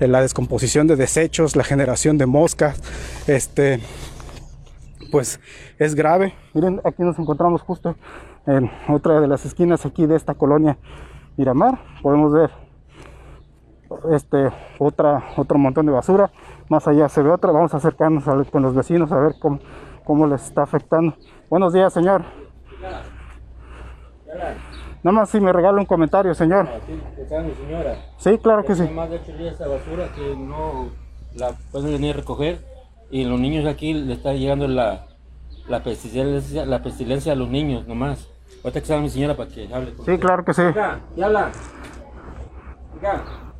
eh, 0.00 0.08
la 0.08 0.22
descomposición 0.22 0.86
de 0.86 0.96
desechos, 0.96 1.54
la 1.54 1.64
generación 1.64 2.16
de 2.16 2.24
moscas, 2.26 2.80
este 3.26 3.80
pues 5.10 5.38
es 5.78 5.94
grave. 5.94 6.34
Miren, 6.54 6.80
aquí 6.84 7.02
nos 7.02 7.18
encontramos 7.18 7.60
justo 7.60 7.96
en 8.46 8.70
otra 8.88 9.20
de 9.20 9.28
las 9.28 9.44
esquinas 9.44 9.84
aquí 9.84 10.06
de 10.06 10.16
esta 10.16 10.34
colonia 10.34 10.78
Miramar. 11.36 11.78
Podemos 12.02 12.32
ver 12.32 12.61
este 14.12 14.50
otra 14.78 15.22
otro 15.36 15.58
montón 15.58 15.86
de 15.86 15.92
basura 15.92 16.30
más 16.68 16.86
allá 16.88 17.08
se 17.08 17.22
ve 17.22 17.30
otra 17.30 17.52
vamos 17.52 17.72
a 17.74 17.78
acercarnos 17.78 18.26
a- 18.28 18.42
con 18.44 18.62
los 18.62 18.74
vecinos 18.74 19.10
a 19.12 19.16
ver 19.18 19.34
cómo, 19.40 19.58
cómo 20.04 20.26
les 20.26 20.42
está 20.44 20.62
afectando 20.62 21.14
buenos 21.50 21.72
días 21.72 21.92
señor 21.92 22.22
nada 25.02 25.12
más 25.18 25.30
si 25.30 25.40
me 25.40 25.52
regala 25.52 25.78
un 25.78 25.86
comentario 25.86 26.34
señor 26.34 26.68
¿Qué 27.16 27.24
tal, 27.24 27.44
mi 27.44 27.54
señora? 27.54 27.96
sí 28.18 28.38
claro 28.38 28.64
que 28.64 28.74
sí 28.74 28.88
más 28.88 29.10
de 29.10 29.16
8 29.16 29.32
días 29.36 29.54
esa 29.54 29.68
basura 29.68 30.06
que 30.14 30.36
no 30.36 30.88
la 31.34 31.52
pueden 31.70 31.92
venir 31.92 32.14
a 32.14 32.18
recoger 32.18 32.64
y 33.10 33.24
los 33.24 33.38
niños 33.38 33.66
aquí 33.66 33.92
le 33.92 34.14
está 34.14 34.32
llegando 34.32 34.66
la, 34.68 35.06
la, 35.68 35.82
pestilencia, 35.82 36.64
la 36.64 36.82
pestilencia 36.82 37.32
a 37.32 37.36
los 37.36 37.48
niños 37.50 37.86
nomás. 37.86 38.26
Ahorita 38.64 38.80
que 38.80 38.86
salga 38.86 39.02
mi 39.02 39.10
señora 39.10 39.36
para 39.36 39.50
que 39.50 39.68
hable 39.72 39.92
con 39.94 40.06
sí 40.06 40.16
claro 40.18 40.44
que 40.46 40.54
sí 40.54 40.62
ya 40.74 40.98
habla. 41.22 41.50
Ya 43.02 43.10
habla. 43.12 43.51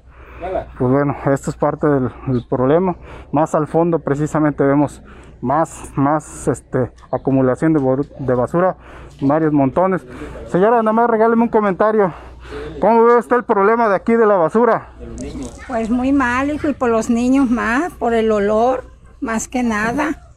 Pues 0.78 0.90
bueno, 0.90 1.16
esto 1.26 1.50
es 1.50 1.56
parte 1.56 1.86
del, 1.86 2.10
del 2.26 2.46
problema. 2.48 2.96
Más 3.32 3.54
al 3.54 3.66
fondo 3.66 3.98
precisamente 3.98 4.64
vemos 4.64 5.02
más, 5.40 5.90
más 5.96 6.48
este, 6.48 6.92
acumulación 7.10 7.72
de, 7.72 7.80
de 8.18 8.34
basura, 8.34 8.76
varios 9.20 9.52
montones. 9.52 10.06
Señora, 10.46 10.82
nada 10.82 10.92
más 10.92 11.10
regáleme 11.10 11.42
un 11.42 11.48
comentario. 11.48 12.12
¿Cómo 12.80 13.04
ve 13.04 13.16
usted 13.16 13.36
el 13.36 13.44
problema 13.44 13.88
de 13.88 13.96
aquí 13.96 14.14
de 14.14 14.26
la 14.26 14.36
basura? 14.36 14.90
Pues 15.66 15.90
muy 15.90 16.12
mal, 16.12 16.50
hijo, 16.50 16.68
y 16.68 16.74
por 16.74 16.90
los 16.90 17.10
niños 17.10 17.50
más, 17.50 17.92
por 17.92 18.14
el 18.14 18.30
olor, 18.32 18.84
más 19.20 19.48
que 19.48 19.62
nada. 19.62 20.28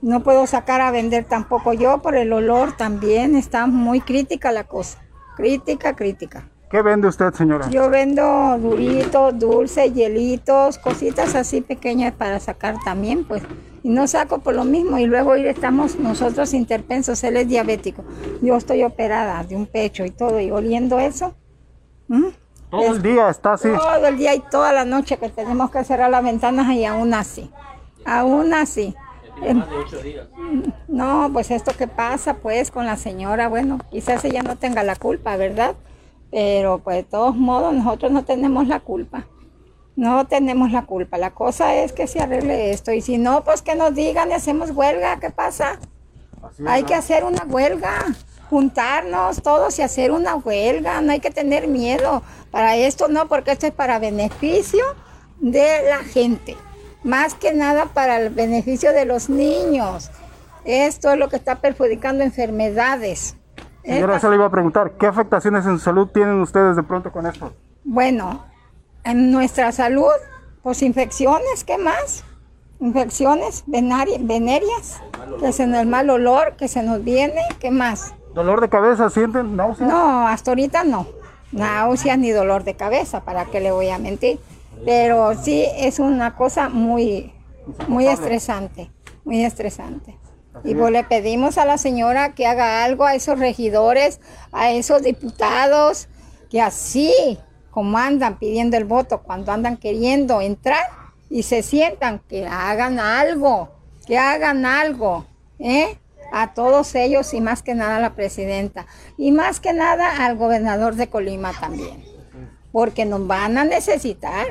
No 0.00 0.20
puedo 0.20 0.46
sacar 0.46 0.80
a 0.80 0.90
vender 0.90 1.24
tampoco 1.24 1.72
yo 1.72 1.98
por 1.98 2.14
el 2.14 2.32
olor 2.32 2.72
también. 2.72 3.34
Está 3.34 3.66
muy 3.66 4.00
crítica 4.00 4.52
la 4.52 4.64
cosa. 4.64 4.98
Crítica, 5.36 5.96
crítica. 5.96 6.44
¿Qué 6.70 6.82
vende 6.82 7.08
usted, 7.08 7.32
señora? 7.32 7.70
Yo 7.70 7.88
vendo 7.88 8.58
duritos, 8.58 9.38
dulces, 9.38 9.94
hielitos, 9.94 10.78
cositas 10.78 11.34
así 11.34 11.62
pequeñas 11.62 12.12
para 12.12 12.40
sacar 12.40 12.76
también, 12.84 13.24
pues. 13.24 13.42
Y 13.82 13.88
no 13.88 14.06
saco 14.06 14.40
por 14.40 14.54
lo 14.54 14.64
mismo. 14.64 14.98
Y 14.98 15.06
luego 15.06 15.32
ahí 15.32 15.46
estamos 15.46 15.98
nosotros 15.98 16.52
interpensos. 16.52 17.24
Él 17.24 17.38
es 17.38 17.48
diabético. 17.48 18.04
Yo 18.42 18.56
estoy 18.56 18.82
operada 18.82 19.42
de 19.44 19.56
un 19.56 19.66
pecho 19.66 20.04
y 20.04 20.10
todo. 20.10 20.40
Y 20.40 20.50
oliendo 20.50 20.98
eso. 20.98 21.34
Todo 22.70 22.94
el 22.94 23.02
día 23.02 23.30
está 23.30 23.54
así. 23.54 23.68
Todo 23.68 24.06
el 24.06 24.18
día 24.18 24.34
y 24.34 24.40
toda 24.50 24.72
la 24.72 24.84
noche 24.84 25.16
que 25.16 25.30
tenemos 25.30 25.70
que 25.70 25.84
cerrar 25.84 26.10
las 26.10 26.22
ventanas 26.22 26.70
y 26.72 26.84
aún 26.84 27.14
así. 27.14 27.50
Aún 28.04 28.52
así. 28.52 28.94
Em, 29.42 29.62
No, 30.88 31.30
pues 31.32 31.50
esto 31.50 31.72
que 31.72 31.86
pasa 31.86 32.34
pues 32.34 32.70
con 32.70 32.84
la 32.84 32.96
señora, 32.96 33.48
bueno, 33.48 33.78
quizás 33.90 34.24
ella 34.24 34.42
no 34.42 34.56
tenga 34.56 34.82
la 34.82 34.96
culpa, 34.96 35.36
¿verdad? 35.36 35.76
Pero 36.30 36.78
pues 36.78 36.96
de 36.96 37.02
todos 37.04 37.36
modos 37.36 37.74
nosotros 37.74 38.12
no 38.12 38.24
tenemos 38.24 38.66
la 38.66 38.80
culpa. 38.80 39.26
No 39.96 40.26
tenemos 40.26 40.70
la 40.70 40.86
culpa. 40.86 41.18
La 41.18 41.34
cosa 41.34 41.74
es 41.74 41.92
que 41.92 42.06
se 42.06 42.20
arregle 42.20 42.70
esto. 42.70 42.92
Y 42.92 43.00
si 43.00 43.18
no, 43.18 43.42
pues 43.44 43.62
que 43.62 43.74
nos 43.74 43.94
digan 43.94 44.30
y 44.30 44.34
hacemos 44.34 44.70
huelga. 44.70 45.18
¿Qué 45.18 45.30
pasa? 45.30 45.78
Hay 46.66 46.84
que 46.84 46.94
hacer 46.94 47.24
una 47.24 47.44
huelga, 47.44 48.06
juntarnos 48.50 49.42
todos 49.42 49.78
y 49.78 49.82
hacer 49.82 50.10
una 50.10 50.36
huelga, 50.36 51.00
no 51.00 51.12
hay 51.12 51.20
que 51.20 51.30
tener 51.30 51.68
miedo. 51.68 52.22
Para 52.50 52.76
esto 52.76 53.08
no, 53.08 53.28
porque 53.28 53.52
esto 53.52 53.66
es 53.66 53.72
para 53.72 53.98
beneficio 53.98 54.84
de 55.40 55.82
la 55.88 55.98
gente, 55.98 56.56
más 57.04 57.34
que 57.34 57.52
nada 57.52 57.86
para 57.86 58.20
el 58.20 58.30
beneficio 58.30 58.92
de 58.92 59.04
los 59.04 59.28
niños. 59.28 60.10
Esto 60.64 61.12
es 61.12 61.18
lo 61.18 61.28
que 61.28 61.36
está 61.36 61.56
perjudicando 61.56 62.24
enfermedades. 62.24 63.36
Señora, 63.94 64.14
Esta- 64.16 64.26
eso 64.26 64.30
le 64.30 64.36
iba 64.36 64.46
a 64.46 64.50
preguntar. 64.50 64.92
¿Qué 64.98 65.06
afectaciones 65.06 65.64
en 65.66 65.72
su 65.78 65.84
salud 65.84 66.08
tienen 66.08 66.40
ustedes 66.40 66.76
de 66.76 66.82
pronto 66.82 67.10
con 67.10 67.26
esto? 67.26 67.52
Bueno, 67.84 68.44
en 69.04 69.30
nuestra 69.32 69.72
salud, 69.72 70.10
pues 70.62 70.82
infecciones, 70.82 71.64
¿qué 71.64 71.78
más? 71.78 72.24
Infecciones 72.80 73.64
venari- 73.66 74.18
venéreas, 74.20 75.00
que 75.40 75.48
es 75.48 75.60
en 75.60 75.74
el 75.74 75.86
mal 75.86 76.10
olor 76.10 76.54
que 76.56 76.68
se 76.68 76.82
nos 76.82 77.02
viene, 77.02 77.40
¿qué 77.60 77.70
más? 77.70 78.14
¿Dolor 78.34 78.60
de 78.60 78.68
cabeza 78.68 79.10
sienten? 79.10 79.56
¿Náuseas? 79.56 79.88
No, 79.90 80.28
hasta 80.28 80.50
ahorita 80.52 80.84
no. 80.84 81.06
Náuseas 81.50 82.18
ni 82.18 82.30
dolor 82.30 82.62
de 82.64 82.74
cabeza, 82.74 83.24
¿para 83.24 83.46
qué 83.46 83.60
le 83.60 83.72
voy 83.72 83.88
a 83.88 83.98
mentir? 83.98 84.38
Pero 84.84 85.34
sí 85.34 85.64
es 85.76 85.98
una 85.98 86.36
cosa 86.36 86.68
muy, 86.68 87.32
muy 87.88 88.06
estresante, 88.06 88.90
muy 89.24 89.44
estresante. 89.44 90.16
Y 90.64 90.74
pues 90.74 90.92
le 90.92 91.04
pedimos 91.04 91.58
a 91.58 91.64
la 91.64 91.78
señora 91.78 92.34
que 92.34 92.46
haga 92.46 92.84
algo 92.84 93.04
a 93.04 93.14
esos 93.14 93.38
regidores, 93.38 94.20
a 94.52 94.70
esos 94.70 95.02
diputados, 95.02 96.08
que 96.50 96.60
así 96.60 97.38
como 97.70 97.98
andan 97.98 98.38
pidiendo 98.38 98.76
el 98.76 98.84
voto, 98.84 99.22
cuando 99.22 99.52
andan 99.52 99.76
queriendo 99.76 100.40
entrar 100.40 100.84
y 101.30 101.42
se 101.42 101.62
sientan, 101.62 102.20
que 102.28 102.46
hagan 102.46 102.98
algo, 102.98 103.70
que 104.06 104.18
hagan 104.18 104.66
algo, 104.66 105.26
¿eh? 105.58 105.98
A 106.32 106.54
todos 106.54 106.94
ellos 106.94 107.32
y 107.34 107.40
más 107.40 107.62
que 107.62 107.74
nada 107.74 107.96
a 107.96 108.00
la 108.00 108.14
presidenta. 108.14 108.86
Y 109.16 109.32
más 109.32 109.60
que 109.60 109.72
nada 109.72 110.26
al 110.26 110.36
gobernador 110.36 110.94
de 110.94 111.08
Colima 111.08 111.52
también. 111.58 112.04
Porque 112.72 113.04
nos 113.06 113.26
van 113.26 113.56
a 113.56 113.64
necesitar. 113.64 114.46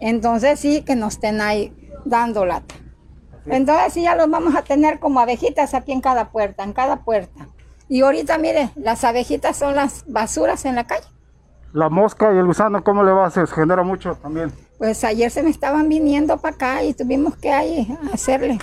Entonces 0.00 0.58
sí 0.58 0.82
que 0.82 0.96
nos 0.96 1.14
estén 1.14 1.40
ahí 1.40 1.72
dando 2.04 2.44
lata. 2.44 2.74
Entonces 3.46 3.92
sí 3.94 4.02
ya 4.02 4.14
los 4.14 4.30
vamos 4.30 4.54
a 4.54 4.62
tener 4.62 5.00
como 5.00 5.20
abejitas 5.20 5.74
aquí 5.74 5.92
en 5.92 6.00
cada 6.00 6.30
puerta, 6.30 6.62
en 6.62 6.72
cada 6.72 6.96
puerta. 7.04 7.48
Y 7.88 8.02
ahorita 8.02 8.38
mire, 8.38 8.70
las 8.76 9.04
abejitas 9.04 9.56
son 9.56 9.74
las 9.74 10.04
basuras 10.06 10.64
en 10.64 10.76
la 10.76 10.86
calle. 10.86 11.06
La 11.72 11.88
mosca 11.88 12.32
y 12.32 12.38
el 12.38 12.46
gusano, 12.46 12.84
¿cómo 12.84 13.02
le 13.02 13.12
va? 13.12 13.30
Se 13.30 13.46
genera 13.46 13.82
mucho 13.82 14.14
también. 14.14 14.52
Pues 14.78 15.02
ayer 15.04 15.30
se 15.30 15.42
me 15.42 15.50
estaban 15.50 15.88
viniendo 15.88 16.38
para 16.38 16.54
acá 16.54 16.84
y 16.84 16.94
tuvimos 16.94 17.36
que 17.36 17.52
ahí 17.52 17.96
hacerle 18.12 18.58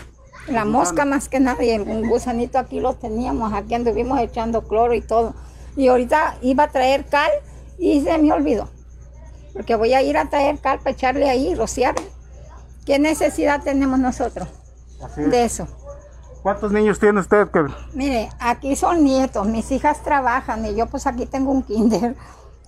la 0.47 0.65
mosca 0.65 1.05
más 1.05 1.29
que 1.29 1.39
nada 1.39 1.63
y 1.63 1.69
el 1.71 1.81
un 1.81 2.07
gusanito 2.07 2.57
aquí 2.57 2.79
lo 2.79 2.93
teníamos, 2.93 3.53
aquí 3.53 3.75
anduvimos 3.75 4.19
echando 4.19 4.63
cloro 4.67 4.93
y 4.93 5.01
todo. 5.01 5.33
Y 5.75 5.87
ahorita 5.87 6.37
iba 6.41 6.63
a 6.63 6.69
traer 6.69 7.05
cal 7.05 7.31
y 7.77 8.01
se 8.01 8.17
me 8.17 8.31
olvidó. 8.31 8.69
Porque 9.53 9.75
voy 9.75 9.93
a 9.93 10.01
ir 10.01 10.17
a 10.17 10.29
traer 10.29 10.59
cal 10.59 10.79
para 10.79 10.91
echarle 10.91 11.29
ahí, 11.29 11.55
rociarle. 11.55 12.05
¿Qué 12.85 12.99
necesidad 12.99 13.61
tenemos 13.63 13.99
nosotros 13.99 14.47
Así 15.03 15.21
es. 15.21 15.31
de 15.31 15.43
eso? 15.45 15.67
¿Cuántos 16.43 16.71
niños 16.71 16.99
tiene 16.99 17.19
usted? 17.19 17.49
Que... 17.49 17.65
Mire, 17.93 18.29
aquí 18.39 18.75
son 18.75 19.03
nietos, 19.03 19.45
mis 19.47 19.69
hijas 19.71 20.01
trabajan 20.03 20.65
y 20.65 20.75
yo 20.75 20.85
pues 20.87 21.05
aquí 21.07 21.25
tengo 21.25 21.51
un 21.51 21.63
kinder. 21.63 22.15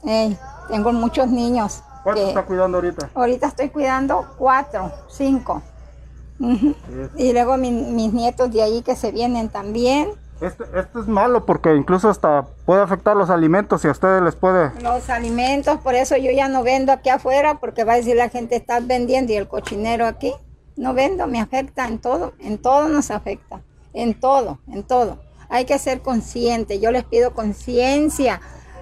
Ey, 0.04 0.38
tengo 0.70 0.92
muchos 0.94 1.28
niños. 1.28 1.84
¿Cuántos 2.04 2.30
está 2.30 2.44
cuidando 2.44 2.80
ahorita? 2.80 3.10
Ahorita 3.14 3.48
estoy 3.48 3.70
cuidando 3.70 4.26
cuatro, 4.38 4.92
cinco. 5.10 5.62
Y 7.16 7.34
luego 7.34 7.56
mi- 7.58 7.72
mis 7.72 8.12
nietos 8.14 8.52
de 8.52 8.64
ahí 8.64 8.82
que 8.82 8.96
se 8.96 9.12
vienen 9.12 9.50
también. 9.50 10.10
Este, 10.42 10.64
esto 10.78 11.00
es 11.02 11.08
malo 11.08 11.46
porque 11.46 11.76
incluso 11.76 12.10
hasta 12.10 12.48
puede 12.66 12.82
afectar 12.82 13.16
los 13.16 13.30
alimentos 13.30 13.86
y 13.86 13.88
a 13.88 13.92
ustedes 13.92 14.24
les 14.24 14.36
puede... 14.36 14.72
Los 14.82 15.08
alimentos, 15.12 15.78
por 15.82 15.94
eso 15.94 16.18
yo 16.18 16.32
ya 16.32 16.48
no 16.50 16.64
vendo 16.64 16.92
aquí 16.92 17.10
afuera, 17.10 17.60
porque 17.60 17.84
va 17.84 17.94
a 17.94 17.98
decir 17.98 18.16
la 18.16 18.28
gente, 18.30 18.56
estás 18.56 18.88
vendiendo 18.88 19.32
y 19.32 19.36
el 19.36 19.48
cochinero 19.48 20.08
aquí. 20.08 20.34
No 20.82 20.96
vendo, 20.96 21.28
me 21.28 21.40
afecta 21.40 21.88
en 21.88 22.00
todo, 22.00 22.34
en 22.40 22.58
todo 22.58 22.90
nos 22.90 23.12
afecta, 23.12 23.62
en 23.94 24.20
todo, 24.20 24.58
en 24.68 24.82
todo. 24.82 25.20
Hay 25.48 25.66
que 25.66 25.78
ser 25.78 26.02
consciente, 26.02 26.80
yo 26.80 26.90
les 26.90 27.04
pido 27.04 27.36
conciencia, 27.36 28.42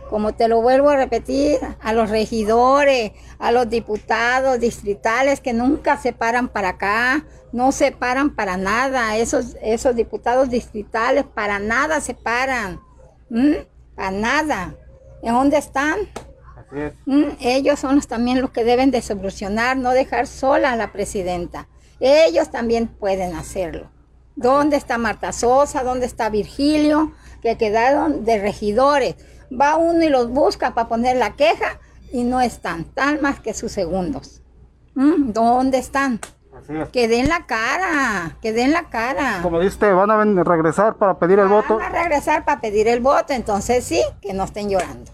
como 0.09 0.33
te 0.33 0.47
lo 0.47 0.61
vuelvo 0.61 0.91
a 0.91 0.95
repetir, 0.95 1.59
a 1.81 1.91
los 1.91 2.09
regidores, 2.09 3.11
a 3.37 3.51
los 3.51 3.69
diputados 3.69 4.61
distritales 4.61 5.41
que 5.41 5.51
nunca 5.51 5.97
se 5.97 6.13
paran 6.13 6.47
para 6.47 6.69
acá, 6.69 7.25
no 7.51 7.73
se 7.73 7.91
paran 7.91 8.33
para 8.33 8.55
nada, 8.55 9.17
esos, 9.17 9.57
esos 9.61 9.93
diputados 9.93 10.49
distritales 10.49 11.25
para 11.25 11.59
nada 11.59 11.99
se 11.99 12.13
paran, 12.13 12.79
para 13.93 14.11
nada. 14.11 14.73
¿En 15.21 15.33
dónde 15.33 15.57
están? 15.57 15.99
Así 16.55 16.79
es. 16.79 16.93
Mm, 17.05 17.31
ellos 17.41 17.77
son 17.77 17.95
los, 17.95 18.07
también 18.07 18.39
los 18.39 18.51
que 18.51 18.63
deben 18.63 18.89
de 18.89 19.01
solucionar, 19.01 19.75
no 19.75 19.91
dejar 19.91 20.27
sola 20.27 20.71
a 20.71 20.77
la 20.77 20.93
presidenta. 20.93 21.67
Ellos 21.99 22.49
también 22.49 22.87
pueden 22.87 23.35
hacerlo. 23.35 23.89
¿Dónde 24.35 24.77
está 24.77 24.97
Marta 24.97 25.33
Sosa? 25.33 25.83
¿Dónde 25.83 26.05
está 26.05 26.29
Virgilio? 26.29 27.11
Que 27.41 27.57
quedaron 27.57 28.23
de 28.23 28.39
regidores. 28.39 29.15
Va 29.51 29.75
uno 29.75 30.03
y 30.03 30.09
los 30.09 30.29
busca 30.29 30.73
para 30.73 30.87
poner 30.87 31.17
la 31.17 31.35
queja 31.35 31.79
y 32.11 32.23
no 32.23 32.39
están, 32.39 32.85
tan 32.85 33.21
más 33.21 33.39
que 33.39 33.53
sus 33.53 33.71
segundos. 33.71 34.41
Mm, 34.95 35.31
¿Dónde 35.31 35.77
están? 35.77 36.19
Es. 36.67 36.89
Que 36.89 37.07
den 37.07 37.29
la 37.29 37.45
cara, 37.45 38.37
que 38.41 38.53
den 38.53 38.71
la 38.71 38.89
cara. 38.89 39.39
Como 39.41 39.59
dice 39.59 39.73
usted, 39.73 39.93
van 39.93 40.11
a 40.11 40.43
regresar 40.43 40.97
para 40.97 41.17
pedir 41.17 41.39
el 41.39 41.47
voto. 41.47 41.77
Van 41.77 41.95
a 41.95 42.03
regresar 42.03 42.45
para 42.45 42.61
pedir 42.61 42.87
el 42.87 42.99
voto, 42.99 43.33
entonces 43.33 43.83
sí, 43.83 44.01
que 44.21 44.33
no 44.33 44.43
estén 44.43 44.69
llorando. 44.69 45.11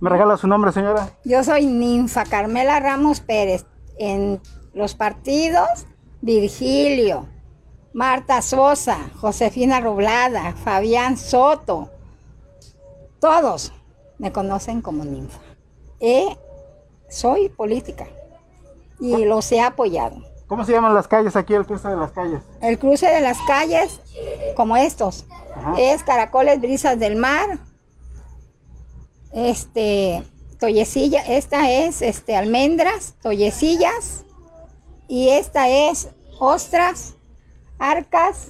¿Me 0.00 0.10
regala 0.10 0.36
su 0.36 0.46
nombre, 0.46 0.72
señora? 0.72 1.10
Yo 1.24 1.44
soy 1.44 1.66
Ninfa 1.66 2.24
Carmela 2.24 2.80
Ramos 2.80 3.20
Pérez. 3.20 3.66
En 3.98 4.40
los 4.74 4.94
partidos, 4.94 5.86
Virgilio, 6.28 7.26
Marta 7.94 8.42
Sosa, 8.42 9.10
Josefina 9.18 9.80
Roblada, 9.80 10.52
Fabián 10.52 11.16
Soto. 11.16 11.88
Todos 13.18 13.72
me 14.18 14.30
conocen 14.30 14.82
como 14.82 15.06
Ninfa. 15.06 15.38
Eh, 16.00 16.36
soy 17.08 17.48
política 17.48 18.08
y 19.00 19.24
los 19.24 19.50
he 19.52 19.62
apoyado. 19.62 20.22
¿Cómo 20.46 20.66
se 20.66 20.72
llaman 20.72 20.92
las 20.92 21.08
calles 21.08 21.34
aquí, 21.34 21.54
el 21.54 21.64
cruce 21.64 21.88
de 21.88 21.96
las 21.96 22.12
calles? 22.12 22.42
El 22.60 22.78
cruce 22.78 23.06
de 23.06 23.22
las 23.22 23.38
calles, 23.46 23.98
como 24.54 24.76
estos, 24.76 25.24
Ajá. 25.56 25.76
es 25.78 26.02
Caracoles 26.02 26.60
Brisas 26.60 26.98
del 26.98 27.16
Mar, 27.16 27.58
este, 29.32 30.22
Tollecilla, 30.60 31.22
esta 31.22 31.70
es 31.70 32.02
este, 32.02 32.36
Almendras, 32.36 33.14
Tollecillas, 33.22 34.26
y 35.08 35.30
esta 35.30 35.70
es 35.70 36.10
Ostras, 36.38 37.14
Arcas, 37.78 38.48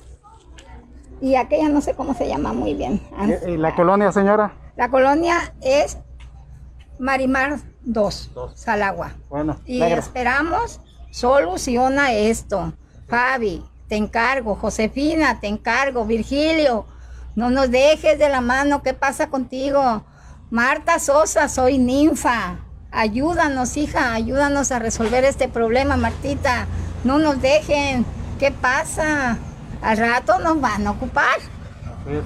y 1.21 1.35
aquella 1.35 1.69
no 1.69 1.81
sé 1.81 1.95
cómo 1.95 2.15
se 2.15 2.29
llama 2.29 2.53
muy 2.53 2.75
bien. 2.75 3.01
¿Y, 3.47 3.51
y 3.53 3.57
la 3.57 3.75
colonia, 3.75 4.13
señora? 4.13 4.53
La 4.77 4.89
colonia 4.91 5.55
es 5.61 5.99
Marimar 6.99 7.59
2, 7.83 8.31
Salagua. 8.55 9.13
Bueno, 9.29 9.59
Y 9.65 9.81
negra. 9.81 9.99
esperamos 9.99 10.81
soluciona 11.11 12.13
esto. 12.13 12.75
Fabi, 13.09 13.65
te 13.89 13.97
encargo. 13.97 14.55
Josefina, 14.55 15.41
te 15.41 15.49
encargo. 15.49 16.05
Virgilio, 16.05 16.87
no 17.35 17.51
nos 17.51 17.71
dejes 17.71 18.19
de 18.19 18.29
la 18.29 18.41
mano. 18.41 18.83
¿Qué 18.83 18.95
pasa 18.95 19.29
contigo? 19.31 20.05
Marta 20.51 20.99
Sosa, 20.99 21.49
soy 21.49 21.79
ninfa. 21.79 22.59
Ayúdanos, 22.91 23.77
hija, 23.77 24.13
ayúdanos 24.15 24.71
a 24.73 24.79
resolver 24.79 25.25
este 25.25 25.49
problema, 25.49 25.97
Martita. 25.97 26.67
No 27.05 27.19
nos 27.19 27.41
dejen. 27.41 28.05
¿Qué 28.39 28.51
pasa? 28.51 29.39
Al 29.83 29.97
rato 29.97 30.39
nos 30.39 30.61
van 30.61 30.87
a 30.87 30.93
ocupar. 30.93 31.39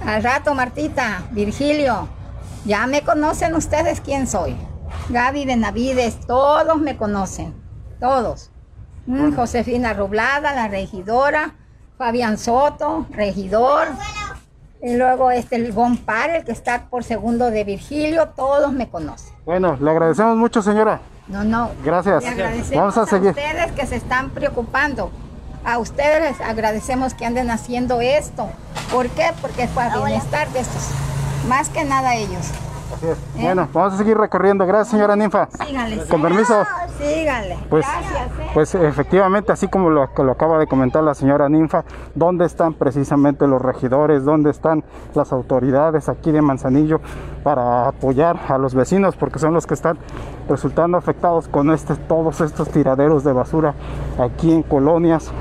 Al 0.07 0.23
rato, 0.23 0.55
Martita, 0.55 1.25
Virgilio, 1.33 2.09
ya 2.65 2.87
me 2.87 3.03
conocen 3.03 3.55
ustedes 3.55 4.01
quién 4.01 4.27
soy. 4.27 4.57
Gaby 5.09 5.45
Benavides, 5.45 6.21
todos 6.27 6.79
me 6.79 6.97
conocen, 6.97 7.55
todos. 7.99 8.51
Mm, 9.07 9.35
Josefina 9.35 9.93
Roblada, 9.93 10.55
la 10.55 10.69
regidora, 10.69 11.57
Fabián 11.99 12.39
Soto, 12.39 13.07
regidor. 13.11 13.89
Y 14.81 14.97
luego 14.97 15.31
este 15.31 15.57
el 15.57 15.73
Gompar, 15.73 16.31
el 16.31 16.45
que 16.45 16.53
está 16.53 16.89
por 16.89 17.03
segundo 17.03 17.51
de 17.51 17.65
Virgilio, 17.65 18.29
todos 18.37 18.73
me 18.73 18.89
conocen. 18.89 19.35
Bueno, 19.45 19.77
le 19.81 19.91
agradecemos 19.91 20.37
mucho, 20.37 20.63
señora. 20.63 21.01
No, 21.29 21.45
no. 21.45 21.71
Gracias. 21.85 22.25
Vamos 22.75 22.97
a 22.97 23.07
seguir. 23.07 23.31
ustedes 23.31 23.73
que 23.73 23.87
se 23.87 23.97
están 23.97 24.31
preocupando. 24.31 25.11
A 25.65 25.79
ustedes 25.79 26.39
les 26.39 26.41
agradecemos 26.41 27.15
que 27.15 27.25
anden 27.25 27.51
haciendo 27.51 28.01
esto. 28.01 28.49
¿Por 28.91 29.09
qué? 29.11 29.31
Porque 29.41 29.65
es 29.65 29.71
para 29.71 29.97
bienestar 29.99 30.49
de 30.49 30.61
estos. 30.61 30.89
Más 31.49 31.69
que 31.69 31.85
nada 31.85 32.17
ellos. 32.17 32.51
Así 32.97 33.07
es. 33.07 33.19
Bueno, 33.41 33.69
vamos 33.73 33.95
a 33.95 33.99
seguir 33.99 34.19
recorriendo. 34.19 34.67
Gracias, 34.67 34.89
señora 34.89 35.15
Ninfa. 35.15 35.49
Síganle. 35.65 36.05
Con 36.07 36.21
permiso. 36.21 36.65
Síganle. 37.03 37.59
Pues, 37.69 37.87
Gracias. 37.87 38.27
¿eh? 38.39 38.51
pues 38.55 38.75
efectivamente, 38.75 39.53
así 39.53 39.69
como 39.69 39.91
lo, 39.91 40.09
lo 40.17 40.33
acaba 40.33 40.59
de 40.59 40.67
comentar 40.67 41.03
la 41.03 41.15
señora 41.15 41.49
Ninfa, 41.49 41.85
¿dónde 42.15 42.45
están 42.45 42.75
precisamente 42.75 43.47
los 43.47 43.61
regidores? 43.61 44.25
¿Dónde 44.25 44.51
están 44.51 44.85
las 45.15 45.33
autoridades 45.33 46.09
aquí 46.09 46.31
de 46.31 46.43
Manzanillo 46.43 47.01
para 47.43 47.89
apoyar 47.89 48.39
a 48.49 48.59
los 48.59 48.75
vecinos? 48.75 49.17
Porque 49.17 49.39
son 49.39 49.55
los 49.55 49.67
que 49.67 49.75
están 49.75 49.99
resultando 50.49 50.97
afectados 50.97 51.49
con 51.49 51.71
este, 51.71 51.97
todos 51.97 52.41
estos 52.41 52.69
tiraderos 52.69 53.25
de 53.25 53.33
basura 53.33 53.75
aquí 54.19 54.53
en 54.53 54.63
colonias, 54.63 55.33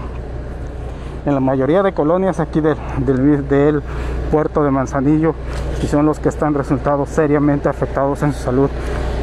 en 1.25 1.33
la 1.35 1.39
mayoría 1.39 1.83
de 1.83 1.93
colonias 1.93 2.39
aquí 2.39 2.61
del, 2.61 2.77
del, 3.05 3.47
del 3.47 3.83
puerto 4.31 4.63
de 4.63 4.71
Manzanillo 4.71 5.35
y 5.83 5.87
son 5.87 6.05
los 6.05 6.19
que 6.19 6.29
están 6.29 6.53
resultados 6.53 7.09
seriamente 7.09 7.69
afectados 7.69 8.23
en 8.23 8.33
su 8.33 8.43
salud. 8.43 8.69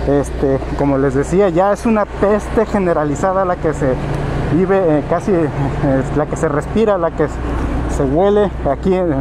Este, 0.09 0.59
como 0.79 0.97
les 0.97 1.13
decía, 1.13 1.51
ya 1.51 1.71
es 1.71 1.85
una 1.85 2.07
peste 2.07 2.65
generalizada 2.65 3.45
la 3.45 3.57
que 3.57 3.75
se 3.75 3.93
vive, 4.55 4.79
eh, 4.79 5.05
casi 5.11 5.33
eh, 5.33 5.49
la 6.17 6.25
que 6.25 6.35
se 6.37 6.49
respira, 6.49 6.97
la 6.97 7.11
que 7.11 7.27
se 7.95 8.05
huele 8.05 8.51
aquí 8.65 8.95
en, 8.95 9.13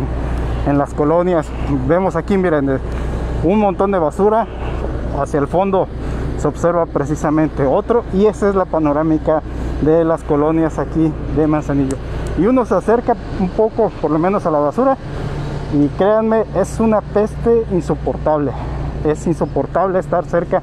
en 0.65 0.77
las 0.77 0.93
colonias. 0.93 1.45
Vemos 1.89 2.15
aquí, 2.15 2.37
miren, 2.37 2.79
un 3.43 3.59
montón 3.59 3.91
de 3.91 3.99
basura. 3.99 4.47
Hacia 5.19 5.41
el 5.41 5.47
fondo 5.47 5.89
se 6.37 6.47
observa 6.47 6.85
precisamente 6.85 7.65
otro 7.65 8.03
y 8.13 8.27
esa 8.27 8.47
es 8.47 8.55
la 8.55 8.65
panorámica 8.65 9.41
de 9.81 10.05
las 10.05 10.23
colonias 10.23 10.79
aquí 10.79 11.11
de 11.35 11.47
Manzanillo. 11.47 11.97
Y 12.37 12.45
uno 12.45 12.65
se 12.65 12.75
acerca 12.75 13.13
un 13.41 13.49
poco 13.49 13.91
por 14.01 14.11
lo 14.11 14.19
menos 14.19 14.45
a 14.45 14.51
la 14.51 14.59
basura 14.59 14.95
y 15.73 15.87
créanme 15.97 16.45
es 16.55 16.79
una 16.79 17.01
peste 17.01 17.65
insoportable 17.71 18.53
es 19.09 19.25
insoportable 19.27 19.99
estar 19.99 20.25
cerca 20.25 20.61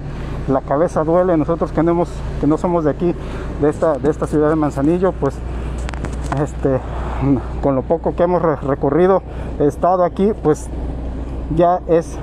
la 0.48 0.60
cabeza 0.60 1.04
duele 1.04 1.36
nosotros 1.36 1.72
que 1.72 1.82
no, 1.82 2.04
que 2.40 2.46
no 2.46 2.58
somos 2.58 2.84
de 2.84 2.90
aquí 2.90 3.14
de 3.60 3.70
esta, 3.70 3.94
ciudad 4.26 4.50
de 4.50 4.56
Manzanillo 4.56 5.12
pues 5.12 5.36
este 6.42 6.80
con 7.62 7.74
lo 7.74 7.82
poco 7.82 8.14
que 8.14 8.24
hemos 8.24 8.42
re- 8.42 8.56
recorrido 8.56 9.22
estado 9.58 10.04
aquí 10.04 10.32
pues 10.42 10.68
ya 11.56 11.80
es, 11.88 12.18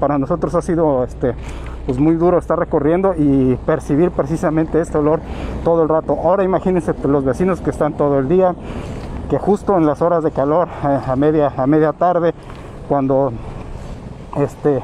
para 0.00 0.18
nosotros 0.18 0.54
ha 0.54 0.62
sido 0.62 1.04
este 1.04 1.34
pues 1.86 1.98
muy 1.98 2.14
duro 2.14 2.38
estar 2.38 2.58
recorriendo 2.58 3.14
y 3.14 3.56
percibir 3.66 4.10
precisamente 4.10 4.80
este 4.80 4.96
olor 4.96 5.20
todo 5.64 5.82
el 5.82 5.88
rato. 5.90 6.18
Ahora 6.22 6.42
imagínense 6.42 6.94
pues, 6.94 7.06
los 7.12 7.24
vecinos 7.24 7.60
que 7.60 7.68
están 7.68 7.92
todo 7.92 8.18
el 8.18 8.26
día, 8.26 8.54
que 9.28 9.38
justo 9.38 9.76
en 9.76 9.84
las 9.84 10.00
horas 10.00 10.24
de 10.24 10.30
calor, 10.30 10.68
eh, 10.82 10.98
a 11.06 11.66
media 11.66 11.92
tarde, 11.92 12.32
cuando 12.88 13.32
este 14.36 14.82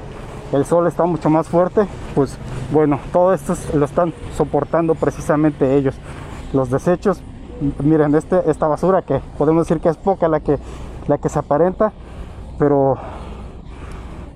el 0.53 0.65
sol 0.65 0.87
está 0.87 1.05
mucho 1.05 1.31
más 1.31 1.49
fuerte, 1.49 1.87
pues 2.15 2.37
bueno, 2.73 2.99
todo 3.13 3.33
esto 3.35 3.53
es- 3.53 3.75
lo 3.75 3.85
están 3.85 4.13
soportando 4.37 4.95
precisamente 4.95 5.77
ellos. 5.77 5.95
Los 6.53 6.71
desechos, 6.71 7.23
miren, 7.83 8.15
este, 8.15 8.51
esta 8.51 8.67
basura 8.67 9.03
que 9.03 9.21
podemos 9.39 9.67
decir 9.67 9.81
que 9.81 9.89
es 9.89 9.97
poca 9.97 10.29
la 10.29 10.41
que, 10.41 10.59
la 11.07 11.19
que 11.19 11.29
se 11.29 11.39
aparenta, 11.39 11.93
pero 12.59 12.97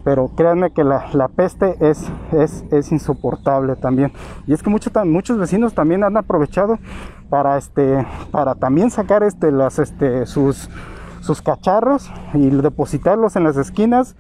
pero 0.05 0.29
créanme 0.37 0.71
que 0.71 0.85
la, 0.85 1.07
la 1.15 1.29
peste 1.29 1.77
es, 1.81 2.07
es, 2.33 2.63
es 2.71 2.93
insoportable 2.93 3.75
también. 3.75 4.13
Y 4.47 4.53
es 4.53 4.63
que 4.63 4.69
muchos 4.69 5.39
vecinos 5.39 5.73
también 5.73 6.05
han 6.05 6.19
aprovechado 6.19 6.79
para, 7.31 7.57
este, 7.57 8.07
para 8.31 8.55
también 8.55 8.91
sacar 8.91 9.23
este, 9.23 9.51
las, 9.51 9.79
este, 9.79 10.27
sus, 10.27 10.69
sus 11.21 11.41
cacharros 11.41 12.11
y 12.35 12.51
depositarlos 12.51 13.35
en 13.37 13.45
las 13.45 13.57
esquinas 13.57 14.15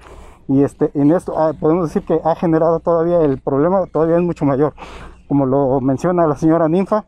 y 0.48 0.62
este, 0.62 0.90
en 0.94 1.12
esto 1.12 1.38
ah, 1.38 1.52
podemos 1.58 1.88
decir 1.88 2.04
que 2.04 2.20
ha 2.24 2.34
generado 2.34 2.80
todavía 2.80 3.20
el 3.22 3.40
problema, 3.40 3.86
todavía 3.86 4.16
es 4.16 4.22
mucho 4.22 4.44
mayor. 4.44 4.74
Como 5.28 5.46
lo 5.46 5.80
menciona 5.80 6.26
la 6.26 6.36
señora 6.36 6.68
Ninfa, 6.68 7.04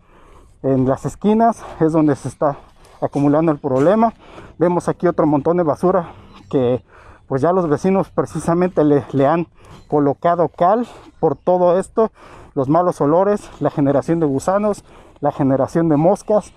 en 0.63 0.89
las 0.89 1.05
esquinas 1.05 1.65
es 1.81 1.93
donde 1.93 2.17
se 2.17 2.29
está 2.29 2.59
acumulando 3.01 3.53
el 3.53 3.59
problema. 3.59 4.15
Vemos 4.59 4.89
aquí 4.89 5.07
otro 5.07 5.27
montón 5.27 5.59
de 5.59 5.63
basura 5.63 6.11
que 6.51 6.83
pues 7.27 7.43
ya 7.43 7.53
los 7.53 7.69
vecinos 7.69 8.11
precisamente 8.11 8.85
le, 8.85 9.05
le 9.13 9.27
han 9.27 9.49
colocado 9.89 10.49
cal 10.49 10.87
por 11.21 11.37
todo 11.37 11.79
esto, 11.79 12.11
los 12.55 12.69
malos 12.69 13.01
olores, 13.01 13.51
la 13.61 13.71
generación 13.71 14.21
de 14.21 14.27
gusanos, 14.27 14.85
la 15.21 15.33
generación 15.33 15.89
de 15.89 15.97
moscas. 15.97 16.53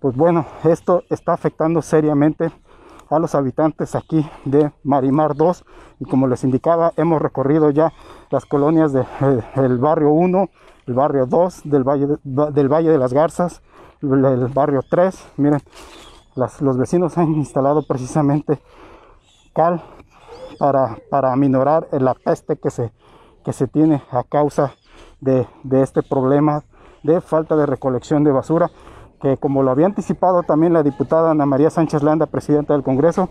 Pues 0.00 0.16
bueno, 0.16 0.46
esto 0.64 1.02
está 1.10 1.34
afectando 1.34 1.82
seriamente 1.82 2.50
a 3.10 3.18
los 3.18 3.34
habitantes 3.34 3.94
aquí 3.94 4.24
de 4.44 4.72
Marimar 4.84 5.34
2 5.34 5.64
y 5.98 6.04
como 6.04 6.28
les 6.28 6.44
indicaba 6.44 6.92
hemos 6.96 7.20
recorrido 7.20 7.70
ya 7.70 7.92
las 8.30 8.46
colonias 8.46 8.92
del 8.92 9.78
barrio 9.78 10.10
1, 10.10 10.48
el 10.86 10.94
barrio 10.94 11.26
2 11.26 11.62
del 11.64 11.84
Valle 11.84 12.06
de, 12.06 12.50
del 12.52 12.68
Valle 12.68 12.90
de 12.90 12.98
las 12.98 13.12
Garzas, 13.12 13.62
el, 14.00 14.24
el 14.24 14.46
barrio 14.46 14.82
3, 14.88 15.32
miren, 15.36 15.60
las, 16.36 16.62
los 16.62 16.78
vecinos 16.78 17.18
han 17.18 17.34
instalado 17.34 17.82
precisamente 17.82 18.60
cal 19.52 19.82
para, 20.58 20.96
para 21.10 21.32
aminorar 21.32 21.88
la 21.90 22.14
peste 22.14 22.56
que 22.56 22.70
se, 22.70 22.92
que 23.44 23.52
se 23.52 23.66
tiene 23.66 24.02
a 24.10 24.22
causa 24.22 24.74
de, 25.20 25.48
de 25.64 25.82
este 25.82 26.02
problema 26.02 26.62
de 27.02 27.20
falta 27.20 27.56
de 27.56 27.66
recolección 27.66 28.24
de 28.24 28.30
basura 28.30 28.70
que 29.20 29.36
como 29.36 29.62
lo 29.62 29.70
había 29.70 29.86
anticipado 29.86 30.42
también 30.42 30.72
la 30.72 30.82
diputada 30.82 31.30
Ana 31.30 31.46
María 31.46 31.70
Sánchez 31.70 32.02
Landa, 32.02 32.26
presidenta 32.26 32.72
del 32.72 32.82
Congreso, 32.82 33.28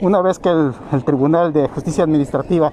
una 0.00 0.20
vez 0.20 0.38
que 0.38 0.50
el, 0.50 0.74
el, 0.92 1.04
Tribunal 1.04 1.52
de 1.52 1.68
Justicia 1.68 2.04
Administrativa 2.04 2.72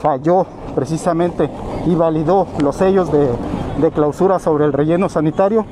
falló 0.00 0.46
precisamente 0.74 1.50
y 1.86 1.94
validó 1.94 2.46
los 2.62 2.76
sellos 2.76 3.12
de, 3.12 3.28
de 3.80 3.90
clausura 3.90 4.38
sobre 4.38 4.64
el 4.64 4.72
relleno 4.72 5.08
sanitario, 5.08 5.66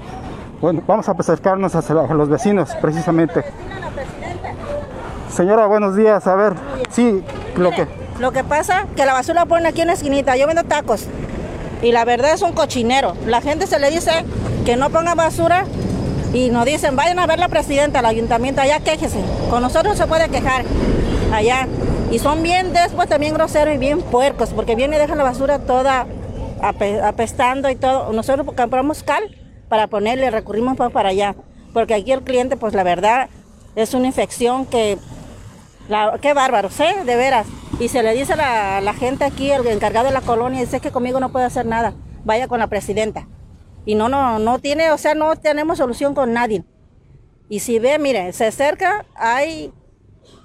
bueno, 0.61 0.83
vamos 0.87 1.09
a 1.09 1.13
acercarnos 1.13 1.75
hacia 1.77 2.01
a 2.01 2.15
los 2.15 2.29
vecinos 2.29 2.71
precisamente. 2.81 3.45
Señora, 5.31 5.67
buenos 5.67 5.95
días. 5.95 6.27
A 6.27 6.35
ver, 6.35 6.55
sí, 6.91 7.23
lo 7.57 7.71
que... 7.71 7.87
Lo 8.19 8.33
que 8.33 8.43
pasa 8.43 8.87
que 8.97 9.07
la 9.07 9.13
basura 9.13 9.43
la 9.43 9.47
ponen 9.47 9.67
aquí 9.67 9.83
en 9.83 9.87
la 9.87 9.93
esquinita. 9.93 10.37
Yo 10.37 10.49
vendo 10.49 10.65
tacos 10.65 11.07
y 11.81 11.93
la 11.93 12.05
verdad 12.05 12.33
es 12.33 12.43
un 12.43 12.53
cochinero. 12.53 13.15
La 13.27 13.41
gente 13.41 13.69
se 13.69 13.79
le 13.79 13.91
dice 13.91 14.11
que 14.69 14.77
no 14.77 14.91
ponga 14.91 15.15
basura 15.15 15.65
y 16.35 16.51
nos 16.51 16.67
dicen, 16.67 16.95
vayan 16.95 17.19
a 17.19 17.27
ver 17.27 17.39
la 17.39 17.49
presidenta, 17.49 18.01
al 18.01 18.05
ayuntamiento, 18.05 18.61
allá 18.61 18.81
quéjese. 18.81 19.19
Con 19.49 19.63
nosotros 19.63 19.97
se 19.97 20.07
puede 20.07 20.29
quejar, 20.29 20.63
allá. 21.33 21.67
Y 22.11 22.19
son 22.19 22.43
bien 22.43 22.75
después 22.75 23.09
también 23.09 23.33
groseros 23.33 23.75
y 23.75 23.79
bien 23.79 24.03
puercos, 24.03 24.51
porque 24.51 24.75
vienen 24.75 24.99
y 24.99 25.01
dejan 25.01 25.17
la 25.17 25.25
basura 25.25 25.59
toda 25.61 26.07
apestando 27.03 27.71
y 27.71 27.77
todo. 27.77 28.13
Nosotros 28.13 28.47
compramos 28.55 29.03
cal 29.03 29.23
para 29.71 29.87
ponerle, 29.87 30.31
recurrimos 30.31 30.77
para 30.77 31.09
allá, 31.09 31.35
porque 31.73 31.95
aquí 31.95 32.13
el 32.13 32.21
cliente, 32.21 32.59
pues 32.59 32.75
la 32.75 32.83
verdad, 32.83 33.31
es 33.75 33.95
una 33.95 34.09
infección 34.09 34.67
que, 34.67 34.99
la, 35.89 36.19
qué 36.21 36.35
bárbaro, 36.35 36.69
¿eh? 36.79 37.05
De 37.07 37.17
veras. 37.17 37.47
Y 37.81 37.89
se 37.89 38.03
le 38.03 38.13
dice 38.13 38.35
a 38.35 38.37
la, 38.37 38.81
la 38.83 38.93
gente 38.93 39.25
aquí, 39.25 39.51
el 39.51 39.67
encargado 39.67 40.09
de 40.09 40.13
la 40.13 40.21
colonia, 40.21 40.61
dice 40.61 40.81
que 40.81 40.91
conmigo 40.91 41.21
no 41.21 41.33
puede 41.33 41.47
hacer 41.47 41.65
nada, 41.65 41.95
vaya 42.27 42.49
con 42.49 42.59
la 42.59 42.67
presidenta 42.67 43.29
y 43.89 43.95
no, 43.95 44.11
no, 44.11 44.39
no 44.39 44.59
tiene, 44.59 44.91
o 44.91 44.99
sea, 44.99 45.15
no 45.15 45.35
tenemos 45.37 45.79
solución 45.79 46.15
con 46.15 46.35
nadie. 46.35 46.63
Y 47.49 47.61
si 47.61 47.79
ve, 47.79 47.99
mire, 47.99 48.35
se 48.35 48.45
acerca, 48.45 49.07
hay 49.15 49.73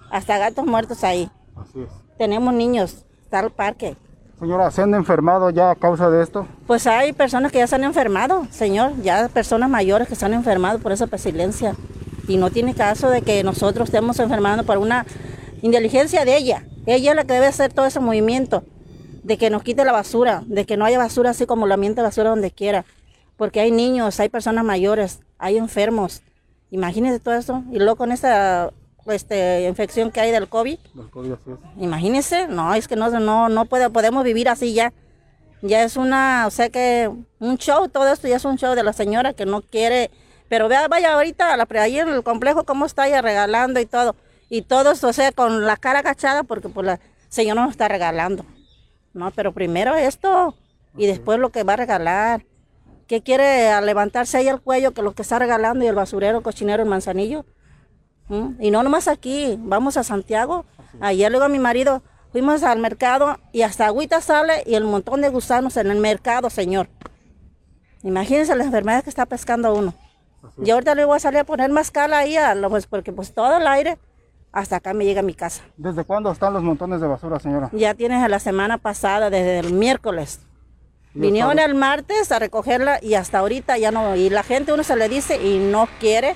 hasta 0.10 0.38
gatos 0.38 0.66
muertos 0.66 1.04
ahí. 1.04 1.30
Así 1.54 1.82
es. 1.82 1.90
Tenemos 2.18 2.54
niños, 2.54 3.06
está 3.22 3.42
el 3.42 3.52
parque. 3.52 3.98
Señora, 4.40 4.72
¿se 4.72 4.82
han 4.82 4.94
enfermado 4.94 5.50
ya 5.50 5.72
a 5.72 5.76
causa 5.76 6.10
de 6.10 6.24
esto? 6.24 6.48
Pues 6.68 6.88
hay 6.88 7.12
personas 7.12 7.52
que 7.52 7.58
ya 7.58 7.68
se 7.68 7.76
han 7.76 7.84
enfermado, 7.84 8.48
señor, 8.50 8.94
ya 9.02 9.28
personas 9.28 9.70
mayores 9.70 10.08
que 10.08 10.16
se 10.16 10.26
han 10.26 10.34
enfermado 10.34 10.80
por 10.80 10.94
esa 10.94 11.08
pestilencia. 11.08 11.76
Y 12.30 12.38
no 12.38 12.50
tiene 12.50 12.74
caso 12.74 13.10
de 13.10 13.24
que 13.24 13.44
nosotros 13.44 13.90
estemos 13.90 14.20
enfermando 14.20 14.64
por 14.64 14.78
una 14.78 15.06
inteligencia 15.62 16.24
de 16.24 16.38
ella. 16.38 16.66
Ella 16.86 17.10
es 17.10 17.16
la 17.18 17.26
que 17.26 17.34
debe 17.34 17.48
hacer 17.48 17.74
todo 17.74 17.88
ese 17.88 18.00
movimiento, 18.00 18.64
de 19.24 19.38
que 19.38 19.50
nos 19.50 19.64
quite 19.64 19.84
la 19.84 19.92
basura, 19.92 20.44
de 20.46 20.66
que 20.66 20.78
no 20.78 20.86
haya 20.86 20.98
basura 20.98 21.32
así 21.32 21.46
como 21.46 21.68
la 21.68 21.74
ambiente 21.74 22.02
basura 22.02 22.30
donde 22.30 22.50
quiera 22.50 22.86
porque 23.44 23.60
hay 23.60 23.72
niños, 23.72 24.22
hay 24.22 24.30
personas 24.30 24.64
mayores, 24.64 25.20
hay 25.38 25.58
enfermos. 25.58 26.22
Imagínense 26.72 27.20
todo 27.20 27.34
eso. 27.34 27.62
Y 27.74 27.78
luego 27.78 27.98
con 27.98 28.14
esta 28.14 28.72
este, 29.08 29.68
infección 29.68 30.12
que 30.12 30.22
hay 30.22 30.32
del 30.32 30.48
COVID. 30.48 30.80
Del 30.94 31.10
COVID 31.10 31.34
así 31.34 31.52
es. 31.52 31.84
Imagínense, 31.84 32.48
no, 32.48 32.74
es 32.74 32.88
que 32.88 32.96
no, 32.96 33.10
no, 33.20 33.50
no 33.50 33.66
puede, 33.66 33.90
podemos 33.90 34.24
vivir 34.24 34.48
así 34.48 34.74
ya. 34.74 34.94
Ya 35.62 35.84
es 35.84 35.98
una, 35.98 36.46
o 36.48 36.52
sea 36.52 36.70
que 36.70 37.12
un 37.40 37.58
show, 37.58 37.90
todo 37.90 38.14
esto 38.14 38.30
ya 38.30 38.38
es 38.38 38.46
un 38.46 38.58
show 38.58 38.76
de 38.76 38.84
la 38.84 38.94
señora 38.94 39.34
que 39.34 39.46
no 39.46 39.62
quiere. 39.62 40.10
Pero 40.48 40.70
vea, 40.70 40.88
vaya 40.88 41.12
ahorita, 41.12 41.58
la, 41.58 41.68
ahí 41.82 42.00
en 42.00 42.08
el 42.08 42.24
complejo, 42.24 42.64
cómo 42.64 42.86
está 42.86 43.10
ella 43.10 43.22
regalando 43.22 43.82
y 43.82 43.86
todo. 43.86 44.16
Y 44.50 44.62
todo 44.62 44.92
esto, 44.92 45.10
o 45.10 45.14
sea, 45.14 45.34
con 45.34 45.66
la 45.66 45.76
cara 45.76 46.00
agachada, 46.00 46.44
porque 46.44 46.70
pues 46.70 46.88
la 46.88 47.02
señora 47.28 47.64
nos 47.64 47.72
está 47.72 47.90
regalando. 47.90 48.46
No, 49.14 49.32
pero 49.32 49.52
primero 49.52 49.96
esto 49.96 50.56
y 50.96 51.08
después 51.08 51.40
lo 51.40 51.50
que 51.50 51.64
va 51.64 51.74
a 51.74 51.76
regalar. 51.76 52.46
¿Qué 53.08 53.22
quiere 53.22 53.80
levantarse 53.82 54.38
ahí 54.38 54.48
el 54.48 54.62
cuello 54.62 54.94
que 54.94 55.02
lo 55.02 55.14
que 55.14 55.22
está 55.22 55.40
regalando 55.40 55.84
y 55.84 55.88
el 55.88 55.96
basurero, 55.96 56.42
cochinero, 56.42 56.84
el 56.84 56.90
manzanillo? 56.90 57.46
¿Mm? 58.30 58.62
Y 58.62 58.72
no 58.72 58.84
nomás 58.84 59.08
aquí, 59.08 59.58
vamos 59.60 59.98
a 59.98 60.04
Santiago. 60.04 60.66
Ayer 61.02 61.30
luego 61.32 61.46
a 61.46 61.50
mi 61.50 61.60
marido 61.60 62.02
fuimos 62.32 62.64
al 62.64 62.80
mercado 62.80 63.38
y 63.52 63.64
hasta 63.64 63.88
agüita 63.88 64.22
sale 64.22 64.64
y 64.66 64.76
el 64.76 64.86
montón 64.86 65.22
de 65.22 65.30
gusanos 65.30 65.78
en 65.78 65.92
el 65.92 66.00
mercado, 66.00 66.50
señor. 66.50 66.88
Imagínense 68.04 68.56
las 68.56 68.68
enfermedades 68.68 69.04
que 69.04 69.10
está 69.10 69.26
pescando 69.26 69.74
uno. 69.74 69.94
Y 70.64 70.72
ahorita 70.72 70.94
le 70.96 71.06
voy 71.06 71.16
a 71.16 71.20
salir 71.20 71.40
a 71.40 71.44
poner 71.46 71.72
más 71.72 71.90
cala 71.90 72.20
ahí, 72.20 72.36
a 72.36 72.54
lo, 72.54 72.70
pues 72.70 72.86
porque 72.86 73.12
pues 73.14 73.34
todo 73.34 73.58
el 73.58 73.68
aire 73.68 73.98
hasta 74.52 74.76
acá 74.78 74.94
me 74.94 75.06
llega 75.06 75.22
a 75.22 75.24
mi 75.24 75.34
casa. 75.34 75.64
¿Desde 75.78 76.04
cuándo 76.04 76.32
están 76.32 76.54
los 76.54 76.62
montones 76.62 77.02
de 77.02 77.08
basura, 77.08 77.40
señora? 77.40 77.70
Ya 77.74 77.94
tienes 77.96 78.30
la 78.30 78.40
semana 78.40 78.78
pasada, 78.78 79.30
desde 79.30 79.60
el 79.60 79.74
miércoles. 79.74 80.40
Vinieron 81.14 81.60
el 81.60 81.76
martes 81.76 82.32
a 82.32 82.40
recogerla 82.40 83.00
y 83.02 83.14
hasta 83.14 83.40
ahorita 83.40 83.78
ya 83.78 83.92
no. 83.92 84.16
Y 84.16 84.30
la 84.30 84.44
gente 84.44 84.74
uno 84.74 84.84
se 84.84 84.96
le 84.96 85.10
dice 85.10 85.42
y 85.42 85.60
no 85.60 85.88
quiere 86.00 86.36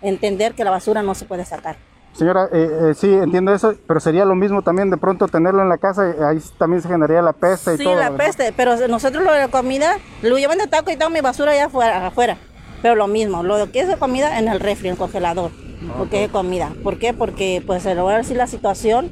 entender 0.00 0.54
que 0.54 0.64
la 0.64 0.70
basura 0.70 1.02
no 1.02 1.14
se 1.14 1.24
puede 1.24 1.44
sacar. 1.44 1.76
Señora, 2.12 2.48
eh, 2.52 2.90
eh, 2.90 2.94
sí, 2.94 3.10
entiendo 3.10 3.54
eso, 3.54 3.74
pero 3.86 3.98
sería 3.98 4.26
lo 4.26 4.34
mismo 4.34 4.60
también 4.60 4.90
de 4.90 4.98
pronto 4.98 5.28
tenerlo 5.28 5.62
en 5.62 5.70
la 5.70 5.78
casa, 5.78 6.10
y 6.10 6.22
ahí 6.22 6.42
también 6.58 6.82
se 6.82 6.88
generaría 6.88 7.22
la 7.22 7.32
peste 7.32 7.74
y 7.74 7.76
sí, 7.78 7.84
todo. 7.84 7.94
Sí, 7.94 7.98
la 7.98 8.10
¿verdad? 8.10 8.26
peste, 8.26 8.52
pero 8.54 8.76
nosotros 8.86 9.24
lo 9.24 9.32
de 9.32 9.38
la 9.38 9.48
comida, 9.48 9.96
lo 10.20 10.36
llevan 10.36 10.58
de 10.58 10.66
taco 10.66 10.90
y 10.90 10.96
tengo 10.96 11.10
mi 11.10 11.22
basura 11.22 11.52
allá 11.52 11.66
afuera, 11.66 12.06
afuera. 12.06 12.36
Pero 12.82 12.96
lo 12.96 13.06
mismo, 13.06 13.42
lo 13.42 13.70
que 13.72 13.80
es 13.80 13.88
de 13.88 13.96
comida 13.96 14.38
en 14.38 14.48
el 14.48 14.60
refri, 14.60 14.88
en 14.88 14.92
el 14.92 14.98
congelador, 14.98 15.52
porque 15.96 16.24
es 16.24 16.30
comida. 16.30 16.72
¿Por 16.82 16.98
qué? 16.98 17.14
Porque 17.14 17.62
pues 17.66 17.82
se 17.82 17.94
lo 17.94 18.02
voy 18.02 18.14
a 18.14 18.18
decir 18.18 18.36
la 18.36 18.46
situación, 18.46 19.10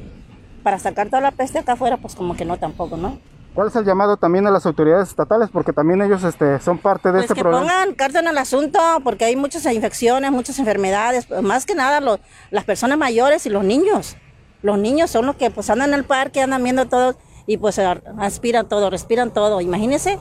para 0.63 0.79
sacar 0.79 1.07
toda 1.07 1.23
la 1.23 1.31
peste 1.31 1.59
acá 1.59 1.73
afuera, 1.73 1.97
pues 1.97 2.15
como 2.15 2.37
que 2.37 2.45
no 2.45 2.59
tampoco, 2.59 2.99
¿no? 2.99 3.19
¿Cuál 3.55 3.69
es 3.69 3.77
el 3.77 3.85
llamado 3.85 4.17
también 4.17 4.47
a 4.47 4.51
las 4.51 4.65
autoridades 4.65 5.09
estatales? 5.09 5.49
Porque 5.53 5.73
también 5.73 6.01
ellos 6.03 6.23
este, 6.23 6.61
son 6.61 6.79
parte 6.79 7.09
de 7.09 7.15
Pues 7.15 7.25
este 7.25 7.35
que 7.35 7.41
problema. 7.43 7.63
pongan 7.63 7.95
carta 7.95 8.21
en 8.21 8.29
el 8.29 8.39
asunto, 8.39 8.79
porque 9.03 9.25
hay 9.25 9.35
muchas 9.37 9.65
infecciones, 9.67 10.31
muchas 10.31 10.59
enfermedades, 10.59 11.29
más 11.43 11.67
que 11.67 11.75
nada 11.75 12.01
los, 12.01 12.21
las 12.51 12.65
personas 12.65 12.97
mayores 12.97 13.45
y 13.47 13.51
los 13.51 13.65
niños. 13.65 14.17
Los 14.63 14.79
niños 14.79 15.11
son 15.11 15.27
los 15.27 15.37
que 15.37 15.51
pues 15.51 15.69
andan 15.69 15.89
en 15.91 15.95
el 15.95 16.05
parque, 16.05 16.43
andan 16.43 16.63
viendo 16.63 16.87
todo 16.87 17.17
y 17.47 17.57
pues 17.57 17.79
aspiran 18.19 18.69
todo, 18.69 18.89
respiran 18.89 19.33
todo. 19.33 19.61
Imagínense, 19.61 20.19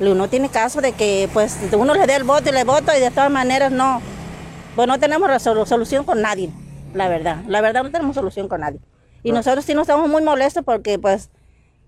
no 0.00 0.28
tiene 0.28 0.48
caso 0.50 0.80
de 0.80 0.92
que 0.92 1.28
pues 1.32 1.56
uno 1.72 1.94
le 1.94 2.06
dé 2.06 2.16
el 2.16 2.24
voto 2.24 2.50
y 2.50 2.52
le 2.52 2.64
voto 2.64 2.92
y 2.96 3.00
de 3.00 3.10
todas 3.10 3.30
maneras 3.30 3.72
no, 3.72 4.02
pues 4.76 4.86
no 4.88 4.98
tenemos 4.98 5.28
resol- 5.30 5.64
solución 5.64 6.04
con 6.04 6.20
nadie, 6.20 6.50
la 6.92 7.08
verdad. 7.08 7.38
La 7.46 7.60
verdad 7.62 7.82
no 7.84 7.90
tenemos 7.90 8.14
solución 8.14 8.46
con 8.48 8.60
nadie. 8.60 8.80
Y 9.22 9.32
nosotros 9.32 9.64
sí 9.64 9.74
nos 9.74 9.82
estamos 9.88 10.08
muy 10.08 10.22
molestos 10.22 10.64
porque 10.64 10.98
pues 10.98 11.30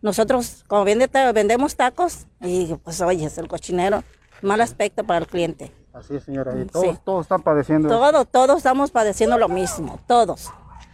nosotros 0.03 0.65
como 0.69 0.85
vende- 0.85 1.33
vendemos 1.33 1.77
tacos 1.77 2.27
y 2.41 2.75
pues 2.85 3.01
oye, 3.01 3.27
es 3.27 3.39
el 3.39 3.49
cochinero, 3.49 4.03
mal 4.43 4.61
aspecto 4.61 5.05
para 5.05 5.19
el 5.21 5.27
cliente. 5.27 5.73
Así 5.93 6.17
es, 6.17 6.25
señora, 6.25 6.55
y 6.57 6.63
Sí. 6.63 6.69
todos, 6.73 7.05
todos 7.05 7.21
están 7.23 7.43
padeciendo. 7.43 7.89
Todo, 7.89 8.25
todos 8.25 8.59
estamos 8.59 8.91
padeciendo 8.91 9.37
lo 9.39 9.49
mismo, 9.49 9.99
todos, 10.07 10.51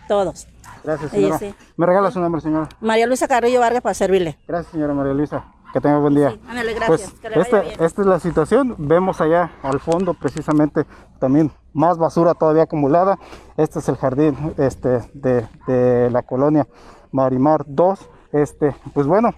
todos. 0.08 0.46
Gracias, 0.82 1.10
señora. 1.10 1.38
sí. 1.38 1.54
¿Me 1.76 1.84
regala 1.86 2.10
su 2.10 2.20
nombre, 2.20 2.40
señora? 2.40 2.68
María 2.80 3.06
Luisa 3.06 3.26
Carrillo 3.28 3.60
Vargas 3.60 3.82
para 3.82 3.94
servirle. 3.94 4.38
Gracias, 4.46 4.72
señora 4.72 4.94
María 4.94 5.12
Luisa. 5.12 5.44
Que 5.72 5.80
tenga 5.80 5.98
buen 5.98 6.14
día. 6.14 6.30
Sí, 6.30 6.40
ándale, 6.48 6.72
gracias, 6.74 7.10
Pues 7.10 7.20
que 7.20 7.28
le 7.28 7.36
vaya 7.36 7.42
esta, 7.42 7.60
bien. 7.60 7.82
esta 7.82 8.00
es 8.00 8.06
la 8.06 8.18
situación. 8.20 8.74
Vemos 8.78 9.20
allá 9.20 9.50
al 9.62 9.78
fondo 9.80 10.14
precisamente 10.14 10.86
también 11.18 11.52
más 11.74 11.98
basura 11.98 12.32
todavía 12.32 12.62
acumulada. 12.62 13.18
Este 13.58 13.80
es 13.80 13.88
el 13.90 13.96
jardín 13.96 14.54
este, 14.56 15.00
de, 15.12 15.46
de 15.66 16.08
la 16.10 16.22
colonia 16.22 16.66
Marimar 17.10 17.64
2. 17.66 17.98
Este, 18.42 18.74
pues 18.92 19.06
bueno, 19.06 19.30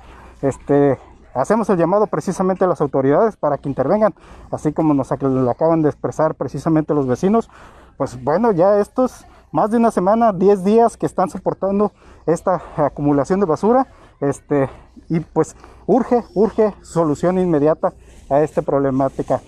este, 0.42 0.98
hacemos 1.34 1.68
el 1.70 1.78
llamado 1.78 2.06
precisamente 2.06 2.64
a 2.64 2.68
las 2.68 2.80
autoridades 2.80 3.36
para 3.36 3.58
que 3.58 3.68
intervengan, 3.68 4.14
así 4.50 4.72
como 4.72 4.94
nos 4.94 5.12
acaban 5.12 5.82
de 5.82 5.88
expresar 5.88 6.34
precisamente 6.34 6.94
los 6.94 7.06
vecinos. 7.06 7.48
Pues 7.96 8.22
bueno, 8.22 8.52
ya 8.52 8.78
estos 8.80 9.24
más 9.50 9.70
de 9.70 9.78
una 9.78 9.90
semana, 9.90 10.32
10 10.32 10.64
días 10.64 10.96
que 10.96 11.06
están 11.06 11.30
soportando 11.30 11.92
esta 12.26 12.60
acumulación 12.76 13.40
de 13.40 13.46
basura. 13.46 13.86
Este, 14.20 14.68
y 15.08 15.20
pues 15.20 15.54
urge, 15.86 16.24
urge 16.34 16.74
solución 16.82 17.38
inmediata 17.38 17.92
a 18.28 18.40
esta 18.40 18.62
problemática. 18.62 19.40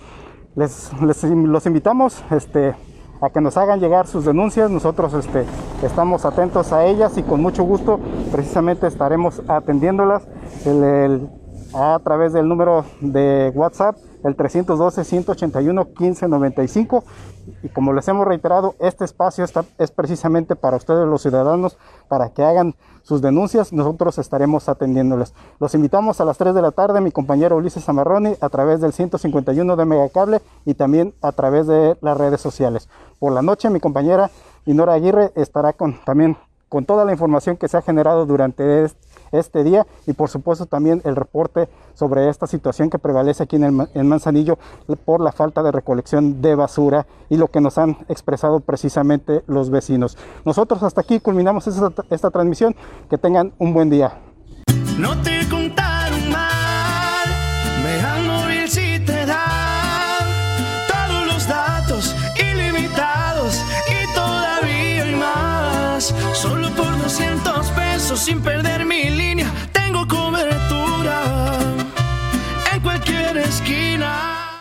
Les, 0.55 0.93
les 1.03 1.23
los 1.25 1.67
invitamos 1.67 2.25
este, 2.31 2.75
a 3.21 3.31
que 3.31 3.41
nos 3.41 3.57
hagan 3.57 3.81
llegar 3.81 4.07
sus 4.07 4.25
denuncias. 4.25 4.71
Nosotros 4.71 5.15
este, 5.15 5.45
estamos 5.83 6.25
atentos 6.25 6.73
a 6.73 6.87
ellas 6.87 7.17
y 7.19 7.23
con 7.23 7.43
mucho 7.43 7.65
gusto 7.65 8.01
precisamente 8.33 8.87
estaremos 8.87 9.43
atendiéndolas 9.49 10.27
el, 10.67 11.29
a 11.75 12.01
través 12.03 12.33
del 12.33 12.49
número 12.49 12.85
de 13.01 13.53
WhatsApp 13.55 13.97
el 14.25 14.37
312-181-1595. 14.37 17.03
Y 17.63 17.69
como 17.71 17.93
les 17.93 18.09
hemos 18.09 18.27
reiterado, 18.27 18.75
este 18.79 19.05
espacio 19.05 19.45
está, 19.45 19.65
es 19.79 19.91
precisamente 19.91 20.57
para 20.57 20.77
ustedes 20.77 21.07
los 21.07 21.21
ciudadanos, 21.23 21.77
para 22.09 22.31
que 22.31 22.43
hagan 22.43 22.75
sus 23.03 23.21
denuncias, 23.23 23.73
nosotros 23.73 24.19
estaremos 24.19 24.69
atendiéndoles. 24.69 25.33
Los 25.59 25.75
invitamos 25.75 26.21
a 26.21 26.25
las 26.25 26.39
3 26.39 26.55
de 26.55 26.63
la 26.63 26.71
tarde, 26.71 27.01
mi 27.01 27.11
compañero 27.11 27.57
Ulises 27.57 27.89
Amarroni, 27.89 28.37
a 28.41 28.49
través 28.51 28.81
del 28.81 28.93
151 28.93 29.75
de 29.77 29.85
Megacable 29.85 30.41
y 30.65 30.75
también 30.75 31.13
a 31.23 31.33
través 31.33 31.67
de 31.67 31.97
las 32.01 32.17
redes 32.17 32.41
sociales. 32.41 32.89
Por 33.19 33.33
la 33.33 33.43
noche, 33.43 33.69
mi 33.71 33.81
compañera 33.81 34.31
Inora 34.67 34.93
Aguirre 34.95 35.33
estará 35.35 35.73
con, 35.73 35.99
también 36.05 36.37
con 36.69 36.85
toda 36.85 37.05
la 37.05 37.11
información 37.13 37.57
que 37.57 37.67
se 37.69 37.79
ha 37.79 37.83
generado 37.83 38.27
durante 38.27 38.85
este 38.85 39.11
este 39.33 39.65
día 39.65 39.87
y 40.07 40.13
por 40.13 40.29
supuesto 40.29 40.67
también 40.67 41.03
el 41.05 41.17
reporte 41.17 41.69
sobre 42.01 42.31
esta 42.31 42.47
situación 42.47 42.89
que 42.89 42.99
prevalece 42.99 43.43
aquí 43.43 43.57
en, 43.57 43.65
el, 43.65 43.89
en 43.93 44.09
Manzanillo 44.09 44.59
por 45.05 45.21
la 45.21 45.33
falta 45.33 45.63
de 45.63 45.71
recolección 45.71 46.41
de 46.41 46.55
basura 46.55 47.07
y 47.29 47.37
lo 47.37 47.49
que 47.49 47.61
nos 47.61 47.77
han 47.77 47.99
expresado 48.09 48.61
precisamente 48.61 49.45
los 49.47 49.69
vecinos. 49.69 50.17
Nosotros 50.47 50.83
hasta 50.83 51.03
aquí 51.03 51.21
culminamos 51.21 51.67
esta, 51.67 51.93
esta 52.09 52.31
transmisión. 52.31 52.75
Que 53.11 53.19
tengan 53.19 53.53
un 53.59 53.75
buen 53.75 53.91
día. 53.91 54.15
No 54.99 55.21
te 55.23 55.47
contaron 55.49 56.31
mal, 56.31 57.29
Móvil 58.27 58.69
si 58.69 58.99
te 59.01 59.27
da 59.27 60.19
todos 60.89 61.27
los 61.27 61.49
datos 61.49 62.15
ilimitados 62.39 63.63
y 63.89 64.15
todavía 64.15 65.05
hay 65.05 65.15
más. 65.17 66.15
Solo 66.33 66.71
por 66.71 66.99
200 67.03 67.67
pesos 67.71 68.21
sin 68.21 68.41
perder 68.41 68.87
mi 68.87 69.11
línea, 69.11 69.51
esquina. 73.71 74.61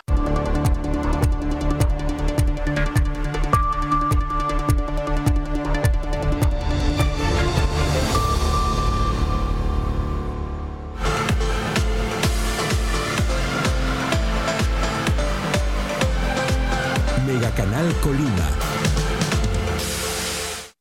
Mega 17.26 17.50
Canal 17.52 17.92
Colima 18.00 18.69